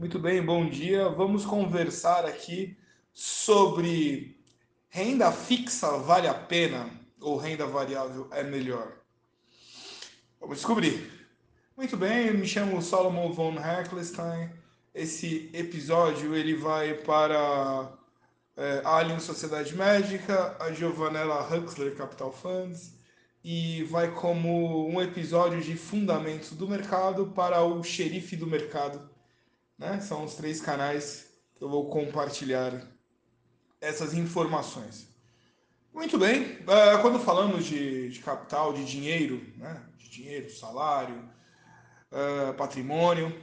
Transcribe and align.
Muito 0.00 0.18
bem, 0.18 0.42
bom 0.42 0.66
dia. 0.66 1.10
Vamos 1.10 1.44
conversar 1.44 2.24
aqui 2.24 2.74
sobre 3.12 4.34
renda 4.88 5.30
fixa 5.30 5.98
vale 5.98 6.26
a 6.26 6.32
pena 6.32 6.88
ou 7.20 7.36
renda 7.36 7.66
variável 7.66 8.26
é 8.30 8.42
melhor? 8.42 8.96
Vamos 10.40 10.56
descobrir. 10.56 11.28
Muito 11.76 11.98
bem, 11.98 12.32
me 12.32 12.48
chamo 12.48 12.80
Solomon 12.80 13.30
von 13.30 13.58
Heckelstein. 13.58 14.48
Esse 14.94 15.50
episódio 15.52 16.34
ele 16.34 16.54
vai 16.54 16.94
para 16.94 17.92
é, 18.56 18.80
Alien 18.82 19.20
Sociedade 19.20 19.76
Médica, 19.76 20.56
a 20.58 20.72
Giovanella 20.72 21.46
Huxley 21.46 21.94
Capital 21.94 22.32
Funds 22.32 22.94
e 23.44 23.82
vai 23.84 24.10
como 24.12 24.88
um 24.88 24.98
episódio 25.02 25.60
de 25.60 25.76
fundamentos 25.76 26.52
do 26.52 26.66
mercado 26.66 27.26
para 27.34 27.62
o 27.62 27.84
xerife 27.84 28.34
do 28.34 28.46
mercado. 28.46 29.10
Né? 29.80 29.98
São 30.02 30.24
os 30.24 30.34
três 30.34 30.60
canais 30.60 31.26
que 31.56 31.64
eu 31.64 31.68
vou 31.70 31.88
compartilhar 31.88 32.86
essas 33.80 34.12
informações. 34.12 35.08
Muito 35.92 36.18
bem, 36.18 36.58
é, 36.68 36.98
quando 37.00 37.18
falamos 37.18 37.64
de, 37.64 38.10
de 38.10 38.18
capital, 38.20 38.74
de 38.74 38.84
dinheiro, 38.84 39.42
né? 39.56 39.82
de 39.96 40.10
dinheiro, 40.10 40.50
salário, 40.50 41.26
é, 42.12 42.52
patrimônio, 42.52 43.34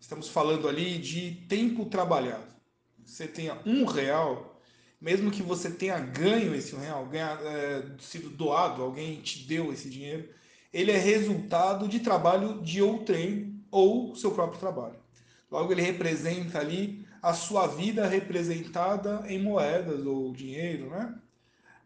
estamos 0.00 0.28
falando 0.28 0.68
ali 0.68 0.98
de 0.98 1.46
tempo 1.48 1.86
trabalhado. 1.86 2.56
Você 3.04 3.28
tenha 3.28 3.58
um 3.64 3.84
real, 3.84 4.60
mesmo 5.00 5.30
que 5.30 5.42
você 5.42 5.70
tenha 5.70 5.98
ganho 5.98 6.54
esse 6.56 6.74
real, 6.74 7.06
ganha, 7.06 7.38
é, 7.40 7.84
sido 8.00 8.30
doado, 8.30 8.82
alguém 8.82 9.20
te 9.22 9.46
deu 9.46 9.72
esse 9.72 9.88
dinheiro, 9.88 10.28
ele 10.72 10.90
é 10.90 10.98
resultado 10.98 11.86
de 11.86 12.00
trabalho 12.00 12.60
de 12.62 12.82
outrem 12.82 13.64
ou 13.70 14.14
seu 14.16 14.32
próprio 14.32 14.58
trabalho. 14.58 15.07
Logo, 15.50 15.72
ele 15.72 15.82
representa 15.82 16.58
ali 16.58 17.06
a 17.22 17.32
sua 17.32 17.66
vida 17.66 18.06
representada 18.06 19.24
em 19.26 19.42
moedas 19.42 20.04
ou 20.04 20.32
dinheiro, 20.32 20.90
né? 20.90 21.14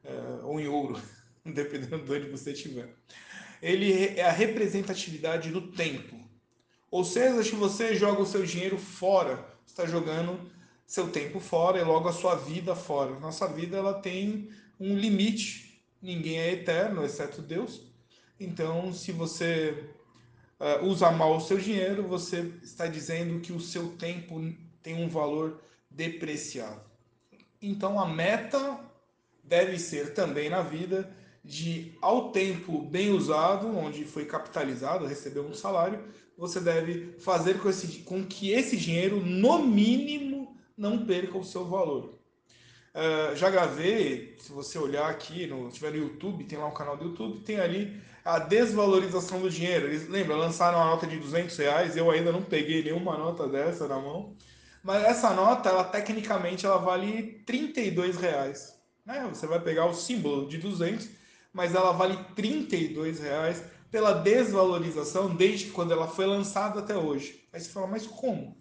É, 0.04 0.12
ou 0.42 0.60
em 0.60 0.66
ouro, 0.66 1.00
dependendo 1.44 2.04
de 2.04 2.12
onde 2.12 2.28
você 2.28 2.52
estiver. 2.52 2.94
Ele 3.62 4.18
é 4.18 4.24
a 4.24 4.32
representatividade 4.32 5.50
do 5.50 5.72
tempo. 5.72 6.16
Ou 6.90 7.04
seja, 7.04 7.42
se 7.42 7.54
você 7.54 7.94
joga 7.94 8.20
o 8.20 8.26
seu 8.26 8.44
dinheiro 8.44 8.76
fora, 8.76 9.46
está 9.66 9.86
jogando 9.86 10.50
seu 10.84 11.08
tempo 11.08 11.40
fora 11.40 11.78
e 11.78 11.84
logo 11.84 12.08
a 12.08 12.12
sua 12.12 12.34
vida 12.34 12.74
fora. 12.74 13.18
Nossa 13.18 13.46
vida 13.48 13.78
ela 13.78 13.94
tem 13.94 14.50
um 14.78 14.96
limite. 14.96 15.80
Ninguém 16.02 16.38
é 16.38 16.52
eterno, 16.52 17.04
exceto 17.04 17.40
Deus. 17.40 17.80
Então, 18.38 18.92
se 18.92 19.12
você 19.12 19.88
uh, 20.62 20.86
usa 20.86 21.10
mal 21.10 21.36
o 21.36 21.40
seu 21.40 21.58
dinheiro, 21.58 22.06
você 22.06 22.52
está 22.62 22.86
dizendo 22.86 23.40
que 23.40 23.52
o 23.52 23.60
seu 23.60 23.96
tempo 23.96 24.40
tem 24.80 24.94
um 24.94 25.08
valor 25.08 25.60
depreciado. 25.90 26.80
Então, 27.60 28.00
a 28.00 28.06
meta 28.06 28.78
deve 29.42 29.78
ser 29.78 30.14
também 30.14 30.48
na 30.48 30.62
vida 30.62 31.12
de, 31.44 31.92
ao 32.00 32.30
tempo 32.30 32.80
bem 32.80 33.10
usado, 33.10 33.76
onde 33.76 34.04
foi 34.04 34.24
capitalizado, 34.24 35.06
recebeu 35.06 35.44
um 35.44 35.54
salário, 35.54 36.04
você 36.38 36.60
deve 36.60 37.18
fazer 37.18 37.60
com, 37.60 37.68
esse, 37.68 37.98
com 37.98 38.24
que 38.24 38.52
esse 38.52 38.76
dinheiro, 38.76 39.20
no 39.20 39.58
mínimo, 39.58 40.56
não 40.76 41.04
perca 41.04 41.36
o 41.36 41.44
seu 41.44 41.64
valor. 41.64 42.18
Uh, 42.94 43.34
já 43.34 43.48
gravei, 43.48 44.36
se 44.38 44.52
você 44.52 44.78
olhar 44.78 45.08
aqui, 45.08 45.46
no, 45.46 45.70
se 45.70 45.76
tiver 45.76 45.92
no 45.92 45.96
YouTube, 45.96 46.44
tem 46.44 46.58
lá 46.58 46.66
um 46.66 46.74
canal 46.74 46.94
do 46.94 47.04
YouTube, 47.04 47.40
tem 47.40 47.58
ali 47.58 47.98
a 48.22 48.38
desvalorização 48.38 49.40
do 49.40 49.48
dinheiro. 49.48 49.86
Eles, 49.86 50.08
lembra, 50.08 50.36
lançaram 50.36 50.78
uma 50.78 50.90
nota 50.90 51.06
de 51.06 51.18
200 51.18 51.56
reais, 51.56 51.96
eu 51.96 52.10
ainda 52.10 52.30
não 52.30 52.42
peguei 52.42 52.84
nenhuma 52.84 53.16
nota 53.16 53.48
dessa 53.48 53.88
na 53.88 53.98
mão, 53.98 54.36
mas 54.82 55.04
essa 55.04 55.32
nota, 55.32 55.70
ela 55.70 55.84
tecnicamente, 55.84 56.66
ela 56.66 56.76
vale 56.76 57.42
32 57.46 58.16
reais. 58.16 58.78
Né? 59.06 59.26
Você 59.32 59.46
vai 59.46 59.60
pegar 59.60 59.86
o 59.86 59.94
símbolo 59.94 60.46
de 60.46 60.58
200, 60.58 61.08
mas 61.52 61.74
ela 61.74 61.92
vale 61.92 62.18
32 62.36 63.20
reais 63.20 63.62
pela 63.90 64.12
desvalorização 64.12 65.34
desde 65.34 65.70
quando 65.70 65.92
ela 65.92 66.08
foi 66.08 66.26
lançada 66.26 66.80
até 66.80 66.96
hoje. 66.96 67.46
Aí 67.52 67.60
você 67.60 67.70
fala, 67.70 67.86
mas 67.86 68.06
como? 68.06 68.56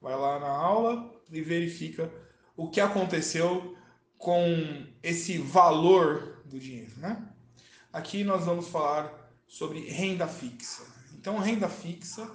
Vai 0.00 0.14
lá 0.14 0.38
na 0.38 0.48
aula 0.48 1.10
e 1.30 1.40
verifica 1.40 2.10
o 2.56 2.68
que 2.68 2.80
aconteceu 2.80 3.76
com 4.18 4.86
esse 5.02 5.38
valor 5.38 6.42
do 6.44 6.58
dinheiro, 6.58 6.92
né? 6.96 7.22
Aqui 7.92 8.24
nós 8.24 8.44
vamos 8.44 8.68
falar 8.68 9.12
sobre 9.46 9.80
renda 9.88 10.26
fixa. 10.26 10.82
Então, 11.14 11.38
renda 11.38 11.68
fixa 11.68 12.28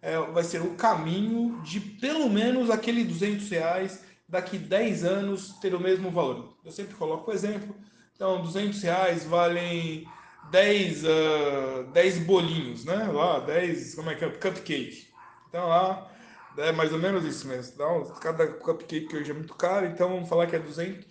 é, 0.00 0.18
vai 0.18 0.42
ser 0.42 0.62
o 0.62 0.74
caminho 0.74 1.60
de 1.62 1.80
pelo 1.80 2.28
menos 2.28 2.70
aquele 2.70 3.04
200 3.04 3.48
reais 3.50 4.02
daqui 4.28 4.56
10 4.56 5.04
anos 5.04 5.58
ter 5.60 5.74
o 5.74 5.80
mesmo 5.80 6.10
valor. 6.10 6.56
Eu 6.64 6.72
sempre 6.72 6.94
coloco 6.94 7.30
o 7.30 7.34
exemplo. 7.34 7.74
Então, 8.14 8.42
200 8.42 8.82
reais 8.82 9.24
valem 9.24 10.06
10, 10.50 11.04
uh, 11.04 11.84
10 11.92 12.18
bolinhos, 12.20 12.84
né? 12.84 13.08
Lá, 13.12 13.40
10, 13.40 13.94
como 13.94 14.10
é 14.10 14.14
que 14.14 14.24
é? 14.24 14.30
Cupcake. 14.30 15.08
Então, 15.48 15.68
lá, 15.68 16.10
é 16.56 16.72
mais 16.72 16.92
ou 16.92 16.98
menos 16.98 17.24
isso 17.24 17.46
mesmo. 17.46 17.72
Então, 17.74 18.04
cada 18.20 18.46
cupcake 18.46 19.16
hoje 19.16 19.30
é 19.30 19.34
muito 19.34 19.54
caro, 19.54 19.86
então 19.86 20.08
vamos 20.08 20.28
falar 20.28 20.46
que 20.46 20.56
é 20.56 20.58
200, 20.58 21.06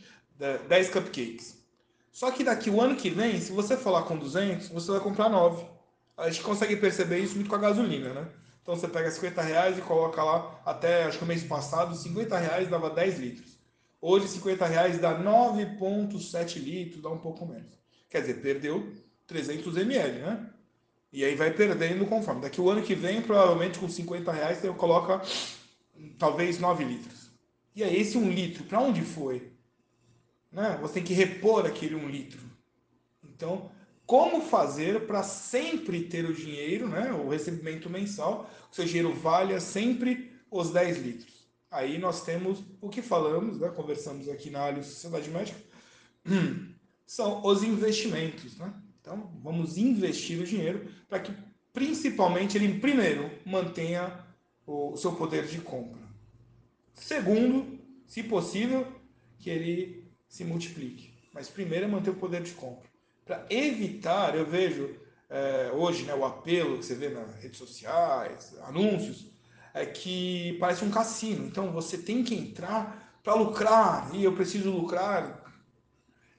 10 0.67 0.89
cupcakes. 0.89 1.61
Só 2.11 2.29
que 2.31 2.43
daqui 2.43 2.69
o 2.69 2.81
ano 2.81 2.95
que 2.95 3.09
vem, 3.09 3.39
se 3.39 3.51
você 3.51 3.77
falar 3.77 4.03
com 4.03 4.17
200, 4.17 4.69
você 4.69 4.91
vai 4.91 4.99
comprar 4.99 5.29
9. 5.29 5.65
A 6.17 6.29
gente 6.29 6.43
consegue 6.43 6.75
perceber 6.75 7.19
isso 7.19 7.35
muito 7.35 7.49
com 7.49 7.55
a 7.55 7.59
gasolina, 7.59 8.13
né? 8.13 8.27
Então 8.61 8.75
você 8.75 8.87
pega 8.87 9.09
50 9.09 9.41
reais 9.41 9.77
e 9.77 9.81
coloca 9.81 10.23
lá, 10.23 10.61
até 10.65 11.05
acho 11.05 11.17
que 11.17 11.23
o 11.23 11.27
mês 11.27 11.43
passado, 11.43 11.95
50 11.95 12.37
reais 12.37 12.69
dava 12.69 12.89
10 12.89 13.19
litros. 13.19 13.57
Hoje 13.99 14.27
50 14.27 14.65
reais 14.65 14.99
dá 14.99 15.17
9,7 15.17 16.59
litros, 16.59 17.01
dá 17.01 17.09
um 17.09 17.17
pouco 17.17 17.45
menos. 17.45 17.79
Quer 18.09 18.21
dizer, 18.21 18.41
perdeu 18.41 18.91
300 19.25 19.77
ml, 19.77 20.19
né? 20.19 20.50
E 21.11 21.25
aí 21.25 21.35
vai 21.35 21.51
perdendo 21.51 22.05
conforme. 22.05 22.41
Daqui 22.41 22.61
o 22.61 22.69
ano 22.69 22.81
que 22.81 22.95
vem, 22.95 23.21
provavelmente 23.21 23.79
com 23.79 23.89
50 23.89 24.31
reais, 24.31 24.59
você 24.59 24.69
coloca 24.69 25.21
talvez 26.17 26.59
9 26.59 26.83
litros. 26.83 27.31
E 27.75 27.83
aí 27.83 27.99
esse 27.99 28.17
1 28.17 28.31
litro, 28.31 28.63
para 28.63 28.79
onde 28.79 29.01
foi? 29.01 29.51
né? 30.51 30.77
Você 30.81 30.95
tem 30.95 31.03
que 31.03 31.13
repor 31.13 31.65
aquele 31.65 31.95
um 31.95 32.09
litro. 32.09 32.41
Então, 33.23 33.71
como 34.05 34.41
fazer 34.41 35.07
para 35.07 35.23
sempre 35.23 36.03
ter 36.03 36.25
o 36.25 36.33
dinheiro, 36.33 36.87
né? 36.87 37.11
O 37.13 37.29
recebimento 37.29 37.89
mensal, 37.89 38.49
o 38.69 38.75
seu 38.75 38.85
dinheiro 38.85 39.13
valha 39.13 39.59
sempre 39.59 40.33
os 40.49 40.71
10 40.71 40.97
litros. 40.97 41.47
Aí 41.69 41.97
nós 41.97 42.23
temos 42.23 42.61
o 42.81 42.89
que 42.89 43.01
falamos, 43.01 43.59
né? 43.59 43.69
Conversamos 43.69 44.27
aqui 44.27 44.49
na 44.49 44.65
Alio 44.65 44.83
Sociedade 44.83 45.29
Médica, 45.29 45.59
são 47.07 47.45
os 47.45 47.63
investimentos, 47.63 48.57
né? 48.57 48.73
Então, 49.01 49.31
vamos 49.43 49.77
investir 49.77 50.39
o 50.39 50.45
dinheiro 50.45 50.87
para 51.09 51.19
que, 51.19 51.33
principalmente, 51.73 52.57
ele 52.57 52.79
primeiro 52.79 53.31
mantenha 53.45 54.23
o 54.65 54.95
seu 54.95 55.13
poder 55.13 55.47
de 55.47 55.59
compra. 55.59 56.01
Segundo, 56.93 57.79
se 58.05 58.21
possível, 58.23 58.87
que 59.39 59.49
ele 59.49 60.07
se 60.27 60.45
multiplique. 60.45 61.11
Mas 61.33 61.49
primeiro 61.49 61.85
é 61.85 61.87
manter 61.87 62.11
o 62.11 62.15
poder 62.15 62.43
de 62.43 62.51
compra. 62.51 62.87
Para 63.25 63.45
evitar, 63.49 64.35
eu 64.35 64.45
vejo 64.45 64.95
é, 65.29 65.71
hoje 65.73 66.03
né, 66.03 66.13
o 66.13 66.23
apelo 66.23 66.77
que 66.77 66.85
você 66.85 66.93
vê 66.93 67.09
nas 67.09 67.35
redes 67.35 67.57
sociais, 67.57 68.55
anúncios, 68.63 69.27
é 69.73 69.85
que 69.85 70.57
parece 70.59 70.83
um 70.83 70.91
cassino. 70.91 71.47
Então 71.47 71.71
você 71.71 71.97
tem 71.97 72.23
que 72.23 72.35
entrar 72.35 73.19
para 73.23 73.33
lucrar, 73.35 74.13
e 74.13 74.23
eu 74.23 74.33
preciso 74.33 74.71
lucrar 74.71 75.40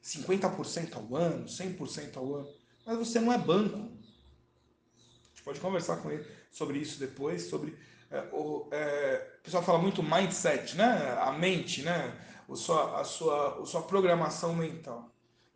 50% 0.03 0.97
ao 0.97 1.17
ano, 1.17 1.47
100% 1.47 2.17
ao 2.17 2.35
ano. 2.35 2.49
Mas 2.85 2.99
você 2.99 3.21
não 3.21 3.33
é 3.33 3.39
banco. 3.39 3.77
A 3.77 5.29
gente 5.29 5.43
pode 5.45 5.61
conversar 5.61 5.99
com 5.99 6.11
ele 6.11 6.27
sobre 6.51 6.79
isso 6.79 6.99
depois, 6.99 7.43
sobre 7.43 7.77
é, 8.11 8.21
o, 8.33 8.69
é, 8.73 9.37
o 9.41 9.43
pessoal 9.43 9.63
fala 9.63 9.79
muito 9.79 10.03
mindset, 10.03 10.77
né? 10.77 11.17
A 11.21 11.33
mente, 11.33 11.83
né? 11.83 12.13
a 12.53 12.57
sua, 12.57 13.01
a 13.01 13.05
sua, 13.05 13.63
a 13.63 13.67
sua 13.67 13.83
programação 13.83 14.55
mental. 14.55 15.11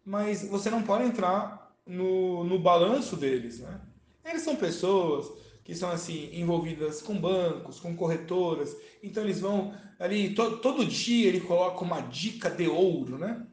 Mas 0.05 0.49
você 0.49 0.71
não 0.71 0.83
pode 0.83 1.05
entrar 1.05 1.77
no, 1.85 2.45
no 2.45 2.59
balanço 2.59 3.17
deles, 3.17 3.61
né? 3.61 3.81
Eles 4.25 4.43
são 4.43 4.57
pessoas 4.57 5.31
que 5.65 5.75
são 5.75 5.91
assim 5.91 6.31
envolvidas 6.33 7.03
com 7.03 7.19
bancos, 7.19 7.81
com 7.81 7.97
corretoras, 7.97 8.77
então 9.03 9.23
eles 9.25 9.41
vão 9.41 9.75
ali 9.99 10.33
to, 10.33 10.59
todo 10.59 10.87
dia 10.87 11.27
ele 11.27 11.41
coloca 11.41 11.83
uma 11.85 12.01
dica 12.01 12.49
de 12.49 12.69
ouro, 12.69 13.19
né? 13.19 13.45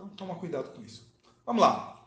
Então 0.00 0.08
toma 0.16 0.34
cuidado 0.34 0.70
com 0.70 0.82
isso. 0.82 1.06
Vamos 1.44 1.60
lá. 1.60 2.02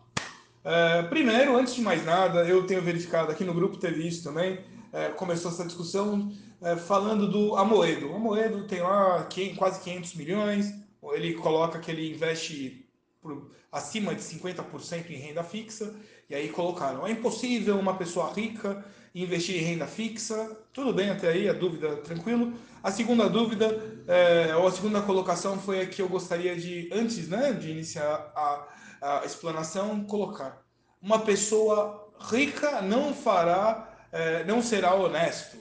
É, 0.64 1.04
primeiro, 1.04 1.56
antes 1.56 1.76
de 1.76 1.82
mais 1.82 2.04
nada, 2.04 2.44
eu 2.48 2.66
tenho 2.66 2.82
verificado 2.82 3.32
aqui 3.32 3.44
no 3.44 3.54
grupo 3.54 3.78
teve 3.78 4.08
isso 4.08 4.24
também. 4.24 4.60
É, 4.92 5.10
começou 5.10 5.52
essa 5.52 5.66
discussão 5.66 6.32
é, 6.62 6.76
falando 6.76 7.30
do 7.30 7.56
Amoedo. 7.56 8.12
O 8.12 8.16
Amoedo 8.16 8.66
tem 8.66 8.82
lá 8.82 9.28
quase 9.58 9.82
500 9.82 10.16
milhões, 10.16 10.74
ele 11.12 11.34
coloca 11.36 11.80
que 11.80 11.92
ele 11.92 12.12
investe 12.12 12.88
por, 13.22 13.52
acima 13.72 14.16
de 14.16 14.22
50% 14.22 15.10
em 15.10 15.16
renda 15.16 15.44
fixa, 15.44 15.94
e 16.30 16.34
aí 16.36 16.50
colocaram, 16.50 17.06
é 17.06 17.12
impossível 17.12 17.78
uma 17.78 17.96
pessoa 17.96 18.32
rica 18.34 18.86
investir 19.14 19.58
em 19.58 19.66
renda 19.66 19.88
fixa. 19.88 20.58
Tudo 20.72 20.94
bem 20.94 21.10
até 21.10 21.30
aí, 21.30 21.48
a 21.48 21.54
dúvida 21.54 21.98
tranquilo. 21.98 22.54
A 22.82 22.92
segunda 22.92 23.30
dúvida, 23.30 23.82
é, 24.08 24.56
ou 24.56 24.68
a 24.68 24.72
segunda 24.72 25.02
colocação 25.02 25.60
foi 25.60 25.82
a 25.82 25.88
que 25.88 26.02
eu 26.02 26.10
gostaria 26.10 26.56
de, 26.56 26.90
antes 26.92 27.28
né, 27.28 27.54
de 27.54 27.70
iniciar 27.70 28.32
a, 28.36 28.68
a 29.02 29.26
explanação, 29.26 30.04
colocar. 30.04 30.66
Uma 31.02 31.20
pessoa 31.20 32.12
rica 32.20 32.82
não 32.82 33.14
fará, 33.14 33.98
é, 34.12 34.44
não 34.46 34.62
será 34.62 34.96
honesto. 34.96 35.58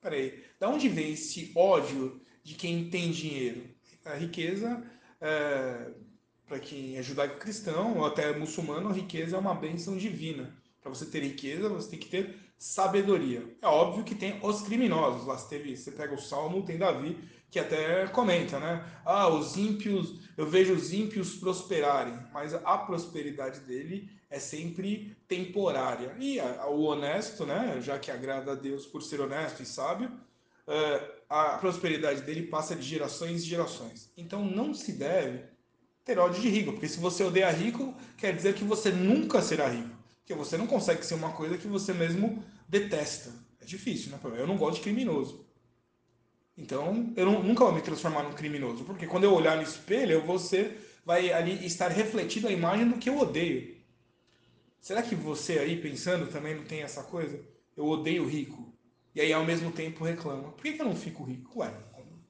Peraí, 0.00 0.44
da 0.60 0.68
onde 0.68 0.88
vem 0.88 1.12
esse 1.12 1.52
ódio 1.54 2.20
de 2.42 2.54
quem 2.54 2.88
tem 2.88 3.10
dinheiro? 3.10 3.68
A 4.04 4.14
riqueza, 4.14 4.84
é, 5.20 5.90
para 6.46 6.60
quem 6.60 6.96
é 6.96 7.02
judaico-cristão 7.02 7.98
ou 7.98 8.06
até 8.06 8.32
muçulmano, 8.32 8.88
a 8.88 8.92
riqueza 8.92 9.36
é 9.36 9.38
uma 9.38 9.54
bênção 9.54 9.96
divina. 9.96 10.55
Para 10.86 10.94
você 10.94 11.06
ter 11.06 11.20
riqueza, 11.20 11.68
você 11.68 11.90
tem 11.90 11.98
que 11.98 12.08
ter 12.08 12.36
sabedoria. 12.56 13.42
É 13.60 13.66
óbvio 13.66 14.04
que 14.04 14.14
tem 14.14 14.38
os 14.40 14.62
criminosos. 14.62 15.26
Lá 15.26 15.34
teve, 15.36 15.76
você 15.76 15.90
pega 15.90 16.14
o 16.14 16.20
Salmo, 16.20 16.62
tem 16.62 16.78
Davi, 16.78 17.18
que 17.50 17.58
até 17.58 18.06
comenta, 18.06 18.60
né? 18.60 18.86
Ah, 19.04 19.26
os 19.26 19.56
ímpios, 19.56 20.20
eu 20.36 20.48
vejo 20.48 20.72
os 20.72 20.92
ímpios 20.92 21.34
prosperarem, 21.34 22.16
mas 22.32 22.54
a 22.54 22.78
prosperidade 22.78 23.58
dele 23.62 24.08
é 24.30 24.38
sempre 24.38 25.16
temporária. 25.26 26.14
E 26.20 26.38
o 26.68 26.82
honesto, 26.82 27.44
né? 27.44 27.80
Já 27.82 27.98
que 27.98 28.12
agrada 28.12 28.52
a 28.52 28.54
Deus 28.54 28.86
por 28.86 29.02
ser 29.02 29.20
honesto 29.20 29.64
e 29.64 29.66
sábio, 29.66 30.08
é, 30.68 31.16
a 31.28 31.58
prosperidade 31.58 32.22
dele 32.22 32.46
passa 32.46 32.76
de 32.76 32.82
gerações 32.82 33.42
e 33.42 33.46
gerações. 33.46 34.08
Então 34.16 34.44
não 34.44 34.72
se 34.72 34.92
deve 34.92 35.46
ter 36.04 36.16
ódio 36.16 36.40
de 36.40 36.48
rico, 36.48 36.70
porque 36.70 36.86
se 36.86 37.00
você 37.00 37.24
odeia 37.24 37.50
rico, 37.50 37.92
quer 38.16 38.36
dizer 38.36 38.54
que 38.54 38.62
você 38.62 38.92
nunca 38.92 39.42
será 39.42 39.66
rico. 39.66 39.95
Porque 40.26 40.34
você 40.34 40.58
não 40.58 40.66
consegue 40.66 41.06
ser 41.06 41.14
uma 41.14 41.30
coisa 41.30 41.56
que 41.56 41.68
você 41.68 41.94
mesmo 41.94 42.42
detesta. 42.68 43.32
É 43.60 43.64
difícil, 43.64 44.10
né? 44.10 44.18
Eu 44.36 44.44
não 44.44 44.56
gosto 44.56 44.78
de 44.78 44.82
criminoso. 44.82 45.46
Então, 46.58 47.12
eu 47.16 47.24
não, 47.24 47.44
nunca 47.44 47.64
vou 47.64 47.72
me 47.72 47.80
transformar 47.80 48.24
num 48.24 48.32
criminoso. 48.32 48.82
Porque 48.82 49.06
quando 49.06 49.22
eu 49.22 49.32
olhar 49.32 49.56
no 49.56 49.62
espelho, 49.62 50.26
você 50.26 50.78
vai 51.04 51.32
ali 51.32 51.64
estar 51.64 51.92
refletido 51.92 52.48
a 52.48 52.50
imagem 52.50 52.88
do 52.88 52.98
que 52.98 53.08
eu 53.08 53.16
odeio. 53.16 53.76
Será 54.80 55.00
que 55.00 55.14
você 55.14 55.60
aí, 55.60 55.80
pensando, 55.80 56.26
também 56.26 56.56
não 56.56 56.64
tem 56.64 56.82
essa 56.82 57.04
coisa? 57.04 57.40
Eu 57.76 57.86
odeio 57.86 58.26
rico. 58.26 58.74
E 59.14 59.20
aí, 59.20 59.32
ao 59.32 59.44
mesmo 59.44 59.70
tempo, 59.70 60.04
reclama. 60.04 60.50
Por 60.50 60.62
que, 60.64 60.72
que 60.72 60.82
eu 60.82 60.86
não 60.86 60.96
fico 60.96 61.22
rico? 61.22 61.60
Ué, 61.60 61.72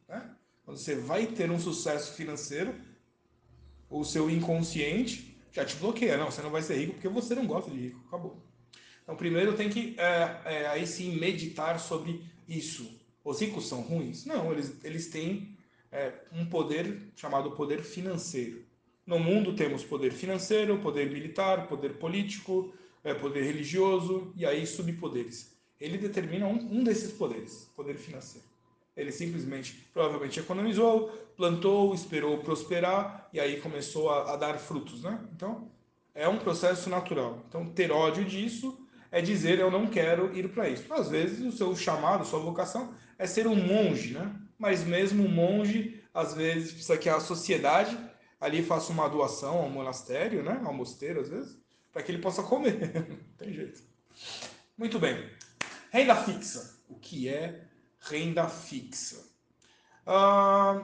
né? 0.07 0.37
quando 0.67 0.77
você 0.77 0.97
vai 0.97 1.29
ter 1.29 1.51
um 1.51 1.59
sucesso 1.59 2.13
financeiro, 2.13 2.75
o 3.89 4.05
seu 4.05 4.29
inconsciente 4.29 5.36
já 5.56 5.64
te 5.64 5.76
bloqueia. 5.76 6.19
Não, 6.19 6.31
você 6.31 6.43
não 6.43 6.50
vai 6.50 6.62
ser 6.62 6.76
rico 6.76 6.93
porque 6.93 7.08
você 7.08 7.35
não 7.35 7.47
gosta 7.47 7.70
de 7.70 7.79
rico. 7.79 8.00
Acabou. 8.06 8.37
Então, 9.03 9.17
primeiro 9.17 9.55
tem 9.55 9.70
que 9.70 9.94
é, 9.99 10.41
é, 10.44 10.67
aí 10.67 10.87
sim 10.87 11.17
meditar 11.19 11.81
sobre 11.81 12.23
isso. 12.47 13.00
Os 13.25 13.41
ricos 13.41 13.67
são 13.67 13.81
ruins? 13.81 14.26
Não, 14.26 14.53
eles, 14.53 14.76
eles 14.85 15.08
têm 15.08 15.56
é, 15.91 16.12
um 16.32 16.44
poder 16.47 17.11
chamado 17.17 17.53
poder 17.53 17.82
financeiro. 17.82 18.64
No 19.06 19.19
mundo 19.19 19.55
temos 19.55 19.82
poder 19.82 20.12
financeiro, 20.12 20.79
poder 20.79 21.11
militar, 21.11 21.69
poder 21.69 21.94
político, 21.94 22.75
é, 23.02 23.14
poder 23.14 23.44
religioso 23.44 24.32
e 24.37 24.44
aí 24.44 24.67
subpoderes. 24.67 25.56
Ele 25.81 25.97
determina 25.97 26.47
um, 26.47 26.79
um 26.81 26.85
desses 26.85 27.12
poderes, 27.12 27.70
poder 27.75 27.97
financeiro. 27.97 28.47
Ele 28.97 29.13
simplesmente, 29.13 29.87
provavelmente 29.93 30.41
economizou, 30.41 31.09
plantou, 31.37 31.95
esperou 31.95 32.39
prosperar 32.39 33.29
e 33.33 33.39
aí 33.39 33.61
começou 33.61 34.11
a, 34.11 34.33
a, 34.33 34.37
dar 34.37 34.59
frutos, 34.59 35.03
né? 35.03 35.21
Então, 35.35 35.71
é 36.15 36.27
um 36.27 36.39
processo 36.39 36.89
natural. 36.89 37.45
Então, 37.49 37.67
ter 37.67 37.93
ódio 37.93 38.25
disso 38.25 38.79
é 39.13 39.21
dizer 39.21 39.59
eu 39.59 39.71
não 39.71 39.87
quero 39.87 40.35
ir 40.37 40.49
para 40.49 40.69
isso. 40.69 40.93
Às 40.93 41.11
vezes, 41.11 41.41
o 41.45 41.57
seu 41.57 41.77
chamado, 41.77 42.25
sua 42.25 42.41
vocação 42.41 42.95
é 43.19 43.27
ser 43.27 43.47
um 43.47 43.55
monge, 43.55 44.15
né? 44.15 44.35
Mas 44.59 44.83
mesmo 44.85 45.25
um 45.25 45.29
monge, 45.29 46.03
às 46.15 46.33
vezes, 46.33 46.73
precisa 46.73 46.97
que 46.97 47.09
a 47.09 47.21
sociedade 47.21 47.99
ali 48.41 48.63
faça 48.63 48.91
uma 48.93 49.09
doação 49.09 49.59
ao 49.59 49.69
monastério, 49.69 50.43
né? 50.43 50.61
Ao 50.65 50.73
mosteiro, 50.73 51.21
às 51.21 51.29
vezes, 51.29 51.59
para 51.93 52.03
que 52.03 52.13
ele 52.13 52.23
possa 52.23 52.43
comer. 52.43 52.93
não 53.09 53.19
tem 53.37 53.53
jeito. 53.53 53.83
Muito 54.77 54.99
bem. 54.99 55.29
Renda 55.91 56.17
fixa. 56.17 56.77
O 56.89 56.95
que 56.95 57.29
é 57.29 57.66
renda 58.08 58.49
fixa? 58.49 59.25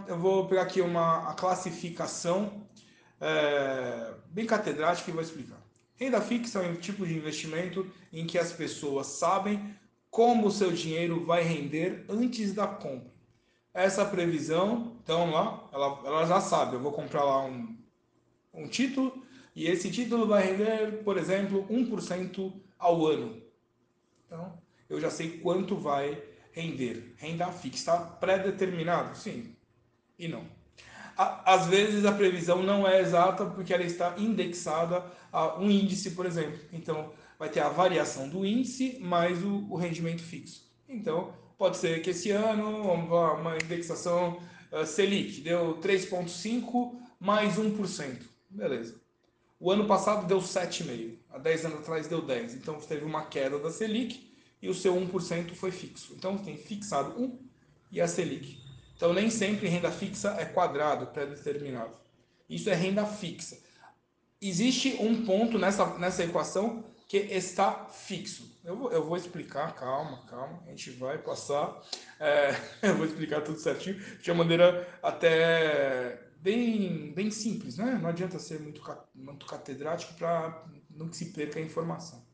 Eu 0.08 0.18
vou 0.18 0.48
pegar 0.48 0.62
aqui 0.62 0.80
uma 0.80 1.34
classificação 1.34 2.66
é, 3.20 4.14
bem 4.26 4.46
catedrática 4.46 5.10
e 5.10 5.14
vou 5.14 5.22
explicar. 5.22 5.62
Renda 5.96 6.20
fixa 6.20 6.60
é 6.60 6.68
um 6.68 6.74
tipo 6.74 7.06
de 7.06 7.16
investimento 7.16 7.88
em 8.12 8.26
que 8.26 8.36
as 8.36 8.52
pessoas 8.52 9.06
sabem 9.06 9.74
como 10.10 10.48
o 10.48 10.50
seu 10.50 10.72
dinheiro 10.72 11.24
vai 11.24 11.42
render 11.42 12.04
antes 12.08 12.52
da 12.52 12.66
compra. 12.66 13.12
Essa 13.72 14.04
previsão, 14.04 14.96
então 15.02 15.30
lá, 15.30 15.68
ela, 15.72 16.02
ela 16.04 16.26
já 16.26 16.40
sabe, 16.40 16.74
eu 16.74 16.80
vou 16.80 16.92
comprar 16.92 17.24
lá 17.24 17.44
um, 17.44 17.78
um 18.52 18.68
título 18.68 19.24
e 19.54 19.66
esse 19.66 19.90
título 19.90 20.26
vai 20.26 20.44
render, 20.44 21.02
por 21.04 21.16
exemplo, 21.16 21.66
1% 21.68 22.52
ao 22.78 23.06
ano. 23.06 23.40
Então, 24.26 24.58
eu 24.90 25.00
já 25.00 25.08
sei 25.08 25.38
quanto 25.38 25.76
vai 25.76 26.31
render. 26.52 27.14
Renda 27.18 27.46
fixa 27.48 27.96
pré-determinado? 27.96 29.16
Sim 29.16 29.54
e 30.22 30.28
não. 30.28 30.44
Às 31.16 31.66
vezes 31.66 32.04
a 32.04 32.12
previsão 32.12 32.62
não 32.62 32.88
é 32.88 33.00
exata 33.00 33.44
porque 33.44 33.74
ela 33.74 33.82
está 33.82 34.14
indexada 34.16 35.04
a 35.30 35.58
um 35.58 35.70
índice, 35.70 36.12
por 36.12 36.24
exemplo. 36.24 36.58
Então, 36.72 37.12
vai 37.38 37.50
ter 37.50 37.60
a 37.60 37.68
variação 37.68 38.28
do 38.28 38.46
índice 38.46 38.98
mais 39.00 39.42
o, 39.44 39.66
o 39.68 39.76
rendimento 39.76 40.22
fixo. 40.22 40.70
Então, 40.88 41.34
pode 41.58 41.76
ser 41.76 42.00
que 42.00 42.10
esse 42.10 42.30
ano, 42.30 42.92
uma 42.92 43.56
indexação 43.56 44.40
uh, 44.72 44.86
Selic, 44.86 45.42
deu 45.42 45.78
3,5% 45.80 46.94
mais 47.20 47.56
1%. 47.56 48.22
Beleza. 48.48 49.00
O 49.60 49.70
ano 49.70 49.86
passado 49.86 50.26
deu 50.26 50.38
7,5%. 50.38 51.18
Há 51.30 51.38
10 51.38 51.64
anos 51.66 51.78
atrás 51.80 52.08
deu 52.08 52.22
10%. 52.22 52.54
Então, 52.54 52.80
teve 52.80 53.04
uma 53.04 53.26
queda 53.26 53.58
da 53.58 53.70
Selic 53.70 54.31
e 54.62 54.68
o 54.68 54.74
seu 54.74 54.94
1% 54.94 55.54
foi 55.54 55.72
fixo. 55.72 56.14
Então 56.16 56.38
tem 56.38 56.56
fixado 56.56 57.20
1 57.20 57.38
e 57.90 58.00
a 58.00 58.06
Selic. 58.06 58.62
Então 58.96 59.12
nem 59.12 59.28
sempre 59.28 59.68
renda 59.68 59.90
fixa 59.90 60.36
é 60.38 60.44
quadrado, 60.44 61.08
pré-determinado. 61.08 61.96
Isso 62.48 62.70
é 62.70 62.74
renda 62.74 63.04
fixa. 63.04 63.58
Existe 64.40 64.96
um 65.00 65.26
ponto 65.26 65.58
nessa, 65.58 65.98
nessa 65.98 66.22
equação 66.22 66.84
que 67.08 67.16
está 67.16 67.86
fixo. 67.86 68.58
Eu 68.64 68.76
vou, 68.76 68.92
eu 68.92 69.04
vou 69.04 69.16
explicar, 69.16 69.74
calma, 69.74 70.24
calma, 70.26 70.62
a 70.66 70.70
gente 70.70 70.90
vai 70.92 71.18
passar. 71.18 71.80
É, 72.20 72.54
eu 72.88 72.96
vou 72.96 73.06
explicar 73.06 73.40
tudo 73.40 73.58
certinho, 73.58 74.00
de 74.20 74.30
uma 74.30 74.44
maneira 74.44 74.88
até 75.02 76.22
bem, 76.40 77.12
bem 77.12 77.30
simples, 77.30 77.76
né? 77.76 77.98
Não 78.00 78.08
adianta 78.08 78.38
ser 78.38 78.60
muito, 78.60 78.80
muito 79.14 79.46
catedrático 79.46 80.14
para 80.14 80.64
não 80.90 81.08
que 81.08 81.16
se 81.16 81.26
perca 81.26 81.58
a 81.58 81.62
informação. 81.62 82.24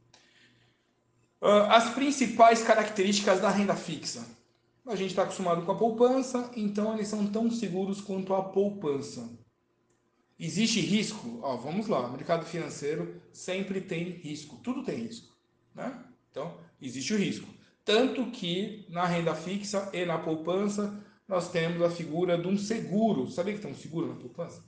Uh, 1.41 1.71
as 1.71 1.91
principais 1.91 2.63
características 2.63 3.41
da 3.41 3.49
renda 3.49 3.77
fixa. 3.77 4.27
A 4.87 4.97
gente 4.97 5.11
está 5.11 5.23
acostumado 5.23 5.63
com 5.63 5.73
a 5.73 5.77
poupança, 5.77 6.51
então 6.57 6.95
eles 6.95 7.09
são 7.09 7.27
tão 7.27 7.51
seguros 7.51 8.01
quanto 8.01 8.35
a 8.35 8.43
poupança. 8.43 9.29
Existe 10.39 10.81
risco? 10.81 11.41
Vamos 11.63 11.89
lá, 11.89 12.09
mercado 12.09 12.47
financeiro 12.47 13.21
sempre 13.33 13.81
tem 13.81 14.05
risco, 14.11 14.57
tudo 14.63 14.85
tem 14.85 14.97
risco. 14.97 15.37
Né? 15.75 16.05
Então, 16.31 16.57
existe 16.81 17.13
o 17.13 17.19
risco. 17.19 17.47
Tanto 17.85 18.31
que 18.31 18.87
na 18.89 19.05
renda 19.05 19.35
fixa 19.35 19.91
e 19.93 20.05
na 20.05 20.19
poupança 20.19 21.05
nós 21.27 21.51
temos 21.51 21.83
a 21.83 21.91
figura 21.91 22.39
de 22.39 22.49
um 22.49 22.57
seguro. 22.57 23.31
Sabia 23.31 23.55
que 23.55 23.61
tem 23.61 23.71
um 23.71 23.77
seguro 23.77 24.09
na 24.09 24.15
poupança? 24.15 24.65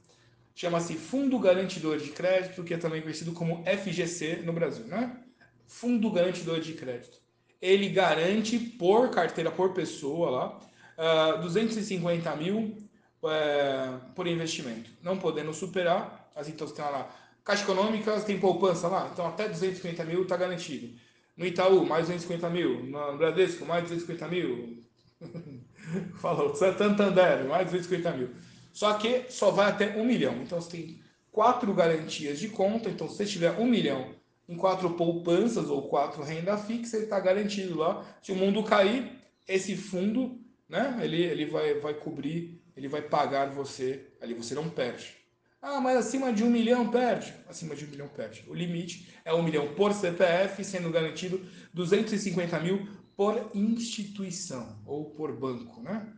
Chama-se 0.55 0.95
Fundo 0.95 1.39
Garantidor 1.39 1.99
de 1.99 2.11
Crédito, 2.11 2.63
que 2.63 2.75
é 2.75 2.77
também 2.77 3.01
conhecido 3.01 3.33
como 3.33 3.65
FGC 3.65 4.43
no 4.45 4.53
Brasil, 4.53 4.87
né? 4.87 5.25
Fundo 5.71 6.11
garantidor 6.11 6.61
de 6.61 6.75
crédito. 6.75 7.19
Ele 7.63 7.89
garante 7.89 8.59
por 8.59 9.11
carteira, 9.11 9.51
por 9.51 9.73
pessoa 9.73 10.31
lá, 10.31 10.59
uh, 10.99 11.37
ah, 11.37 11.37
250 11.37 12.37
mil 12.37 12.77
uh, 13.23 14.13
por 14.15 14.27
investimento. 14.27 14.91
Não 15.03 15.17
podendo 15.17 15.55
superar, 15.55 16.29
as 16.35 16.49
então 16.49 16.67
tem 16.67 16.85
lá, 16.85 17.15
Caixa 17.45 17.63
Econômica 17.63 18.21
tem 18.23 18.41
poupança 18.41 18.89
lá, 18.89 19.11
então 19.13 19.27
até 19.27 19.49
250 19.49 20.05
mil 20.05 20.23
está 20.23 20.37
garantido. 20.37 20.93
No 21.37 21.47
Itaú, 21.47 21.87
mais 21.87 22.07
250 22.09 22.51
mil. 22.51 22.85
No 22.85 23.17
Bradesco, 23.17 23.65
mais 23.65 23.85
250 23.85 24.29
mil. 24.29 24.85
Falou, 26.21 26.55
Santander, 26.55 27.47
mais 27.49 27.71
250 27.71 28.11
mil. 28.17 28.31
Só 28.73 28.95
que 28.95 29.27
só 29.31 29.51
vai 29.51 29.71
até 29.71 29.97
um 29.97 30.05
milhão. 30.05 30.35
Então 30.43 30.61
você 30.61 30.71
tem 30.71 31.01
quatro 31.31 31.73
garantias 31.73 32.39
de 32.39 32.49
conta. 32.49 32.91
Então, 32.91 33.09
se 33.09 33.17
você 33.17 33.27
tiver 33.27 33.53
um 33.53 33.67
milhão 33.67 34.20
em 34.51 34.57
quatro 34.57 34.91
poupanças 34.95 35.71
ou 35.71 35.89
quatro 35.89 36.25
renda 36.25 36.59
fixa, 36.59 36.97
ele 36.97 37.05
está 37.05 37.21
garantido 37.21 37.79
lá. 37.79 38.05
Se 38.21 38.33
o 38.33 38.35
mundo 38.35 38.65
cair, 38.65 39.13
esse 39.47 39.77
fundo, 39.77 40.41
né, 40.69 40.99
ele, 41.03 41.23
ele 41.23 41.47
vai, 41.47 41.75
vai 41.75 41.95
cobrir, 41.95 42.61
ele 42.77 42.89
vai 42.89 43.01
pagar 43.01 43.49
você, 43.51 44.09
ali 44.21 44.35
você 44.35 44.53
não 44.53 44.69
perde. 44.69 45.17
Ah, 45.63 45.81
mas 45.81 45.99
acima 45.99 46.33
de 46.33 46.43
um 46.43 46.51
milhão 46.51 46.91
perde. 46.91 47.33
Acima 47.49 47.77
de 47.77 47.85
um 47.85 47.89
milhão 47.89 48.09
perde. 48.09 48.45
O 48.49 48.55
limite 48.55 49.15
é 49.25 49.33
um 49.33 49.43
milhão 49.43 49.73
por 49.75 49.93
CPF, 49.93 50.65
sendo 50.65 50.91
garantido 50.91 51.41
250 51.73 52.59
mil 52.59 52.89
por 53.17 53.53
instituição 53.55 54.81
ou 54.85 55.11
por 55.11 55.33
banco, 55.33 55.81
né? 55.81 56.13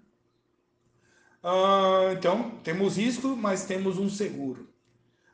Ah, 1.43 2.15
então, 2.17 2.59
temos 2.62 2.97
risco, 2.97 3.37
mas 3.37 3.67
temos 3.67 3.99
um 3.99 4.09
seguro. 4.09 4.72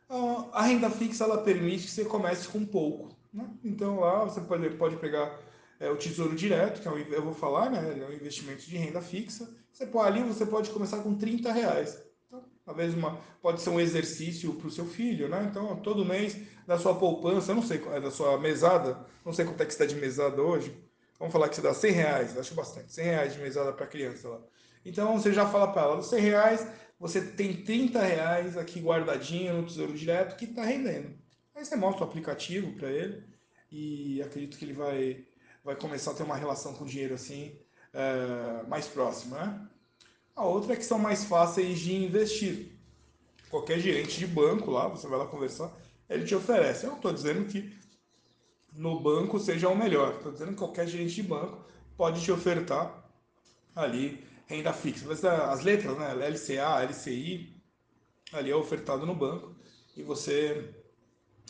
Ah, 0.09 0.49
a 0.53 0.63
renda 0.63 0.91
fixa, 0.91 1.25
ela 1.25 1.43
permite 1.43 1.85
que 1.85 1.91
você 1.91 2.05
comece 2.05 2.49
com 2.49 2.65
pouco. 2.65 3.15
Né? 3.33 3.49
Então, 3.63 4.01
lá 4.01 4.25
você 4.25 4.41
pode, 4.41 4.69
pode 4.71 4.97
pegar 4.97 5.39
é, 5.79 5.91
o 5.91 5.97
Tesouro 5.97 6.35
Direto, 6.35 6.81
que 6.81 6.89
é 6.89 6.91
um, 6.91 6.99
eu 6.99 7.23
vou 7.23 7.35
falar, 7.35 7.71
né? 7.71 7.99
É 8.01 8.07
um 8.07 8.13
investimento 8.13 8.65
de 8.65 8.77
renda 8.77 9.01
fixa. 9.01 9.49
Você 9.73 9.87
pode, 9.87 10.19
ali 10.19 10.23
você 10.27 10.47
pode 10.47 10.71
começar 10.71 10.99
com 11.03 11.15
30 11.15 11.53
reais. 11.53 12.03
Então, 12.27 12.43
talvez 12.65 12.95
uma, 12.95 13.19
pode 13.43 13.61
ser 13.61 13.71
um 13.71 13.81
exercício 13.81 14.55
para 14.55 14.69
o 14.69 14.71
seu 14.71 14.87
filho, 14.87 15.29
né? 15.29 15.47
Então, 15.51 15.77
todo 15.77 16.05
mês, 16.05 16.37
da 16.67 16.79
sua 16.79 16.95
poupança, 16.95 17.55
não 17.55 17.63
sei, 17.63 17.83
é 17.93 18.01
da 18.01 18.11
sua 18.11 18.39
mesada, 18.39 19.07
não 19.25 19.33
sei 19.33 19.45
quanto 19.45 19.63
é 19.63 19.67
que 19.67 19.73
está 19.73 19.87
de 19.87 19.95
mesada 19.95 20.43
hoje, 20.43 20.75
Vamos 21.19 21.33
falar 21.33 21.49
que 21.49 21.57
você 21.57 21.63
dá 21.63 21.75
100 21.75 21.93
reais, 21.93 22.39
acho 22.39 22.55
bastante, 22.55 22.93
100 22.93 23.05
reais 23.05 23.33
de 23.35 23.41
mesada 23.41 23.73
para 23.73 23.87
criança 23.87 24.29
lá. 24.29 24.41
Então 24.85 25.19
você 25.19 25.33
já 25.33 25.47
fala 25.49 25.73
para 25.73 25.83
ela, 25.83 25.97
dos 25.97 26.09
100 26.09 26.21
reais, 26.21 26.67
você 26.99 27.21
tem 27.21 27.63
30 27.63 28.03
reais 28.03 28.57
aqui 28.57 28.81
guardadinho 28.81 29.61
no 29.61 29.67
Tesouro 29.67 29.93
Direto 29.93 30.37
que 30.37 30.47
está 30.47 30.65
rendendo. 30.65 31.17
Aí 31.55 31.65
você 31.65 31.77
mostra 31.77 32.05
o 32.05 32.09
aplicativo 32.09 32.73
para 32.73 32.91
ele 32.91 33.23
e 33.71 34.21
acredito 34.23 34.59
que 34.59 34.65
ele 34.65 34.73
vai, 34.73 35.25
vai 35.65 35.77
começar 35.77 36.11
a 36.11 36.15
ter 36.15 36.25
uma 36.25 36.37
relação 36.37 36.75
com 36.75 36.85
o 36.85 36.87
dinheiro 36.87 37.15
assim 37.15 37.57
é, 37.93 38.67
mais 38.67 38.87
próxima. 38.87 39.39
Né? 39.39 39.69
A 40.35 40.45
outra 40.45 40.73
é 40.73 40.77
que 40.77 40.85
são 40.85 40.99
mais 40.99 41.25
fáceis 41.25 41.79
de 41.79 41.95
investir. 41.95 42.79
Qualquer 43.49 43.79
gerente 43.79 44.19
de 44.19 44.27
banco 44.27 44.71
lá, 44.71 44.89
você 44.89 45.07
vai 45.07 45.19
lá 45.19 45.27
conversar, 45.27 45.73
ele 46.09 46.25
te 46.25 46.35
oferece. 46.35 46.85
Eu 46.85 46.91
não 46.91 46.97
estou 46.97 47.13
dizendo 47.13 47.45
que 47.47 47.77
no 48.73 49.01
banco 49.01 49.39
seja 49.39 49.69
o 49.69 49.77
melhor. 49.77 50.15
Estou 50.15 50.33
dizendo 50.33 50.51
que 50.51 50.59
qualquer 50.59 50.87
gerente 50.87 51.15
de 51.15 51.23
banco 51.23 51.65
pode 51.97 52.23
te 52.23 52.31
ofertar 52.31 53.05
ali 53.75 54.28
renda 54.49 54.73
fixa. 54.73 55.05
Mas 55.07 55.25
as 55.25 55.63
letras, 55.63 55.97
né? 55.97 56.15
LCA, 56.15 56.83
LCI, 56.83 57.55
ali 58.33 58.51
é 58.51 58.57
ofertado 58.57 59.07
no 59.07 59.15
banco 59.15 59.55
e 59.97 60.03
você 60.03 60.75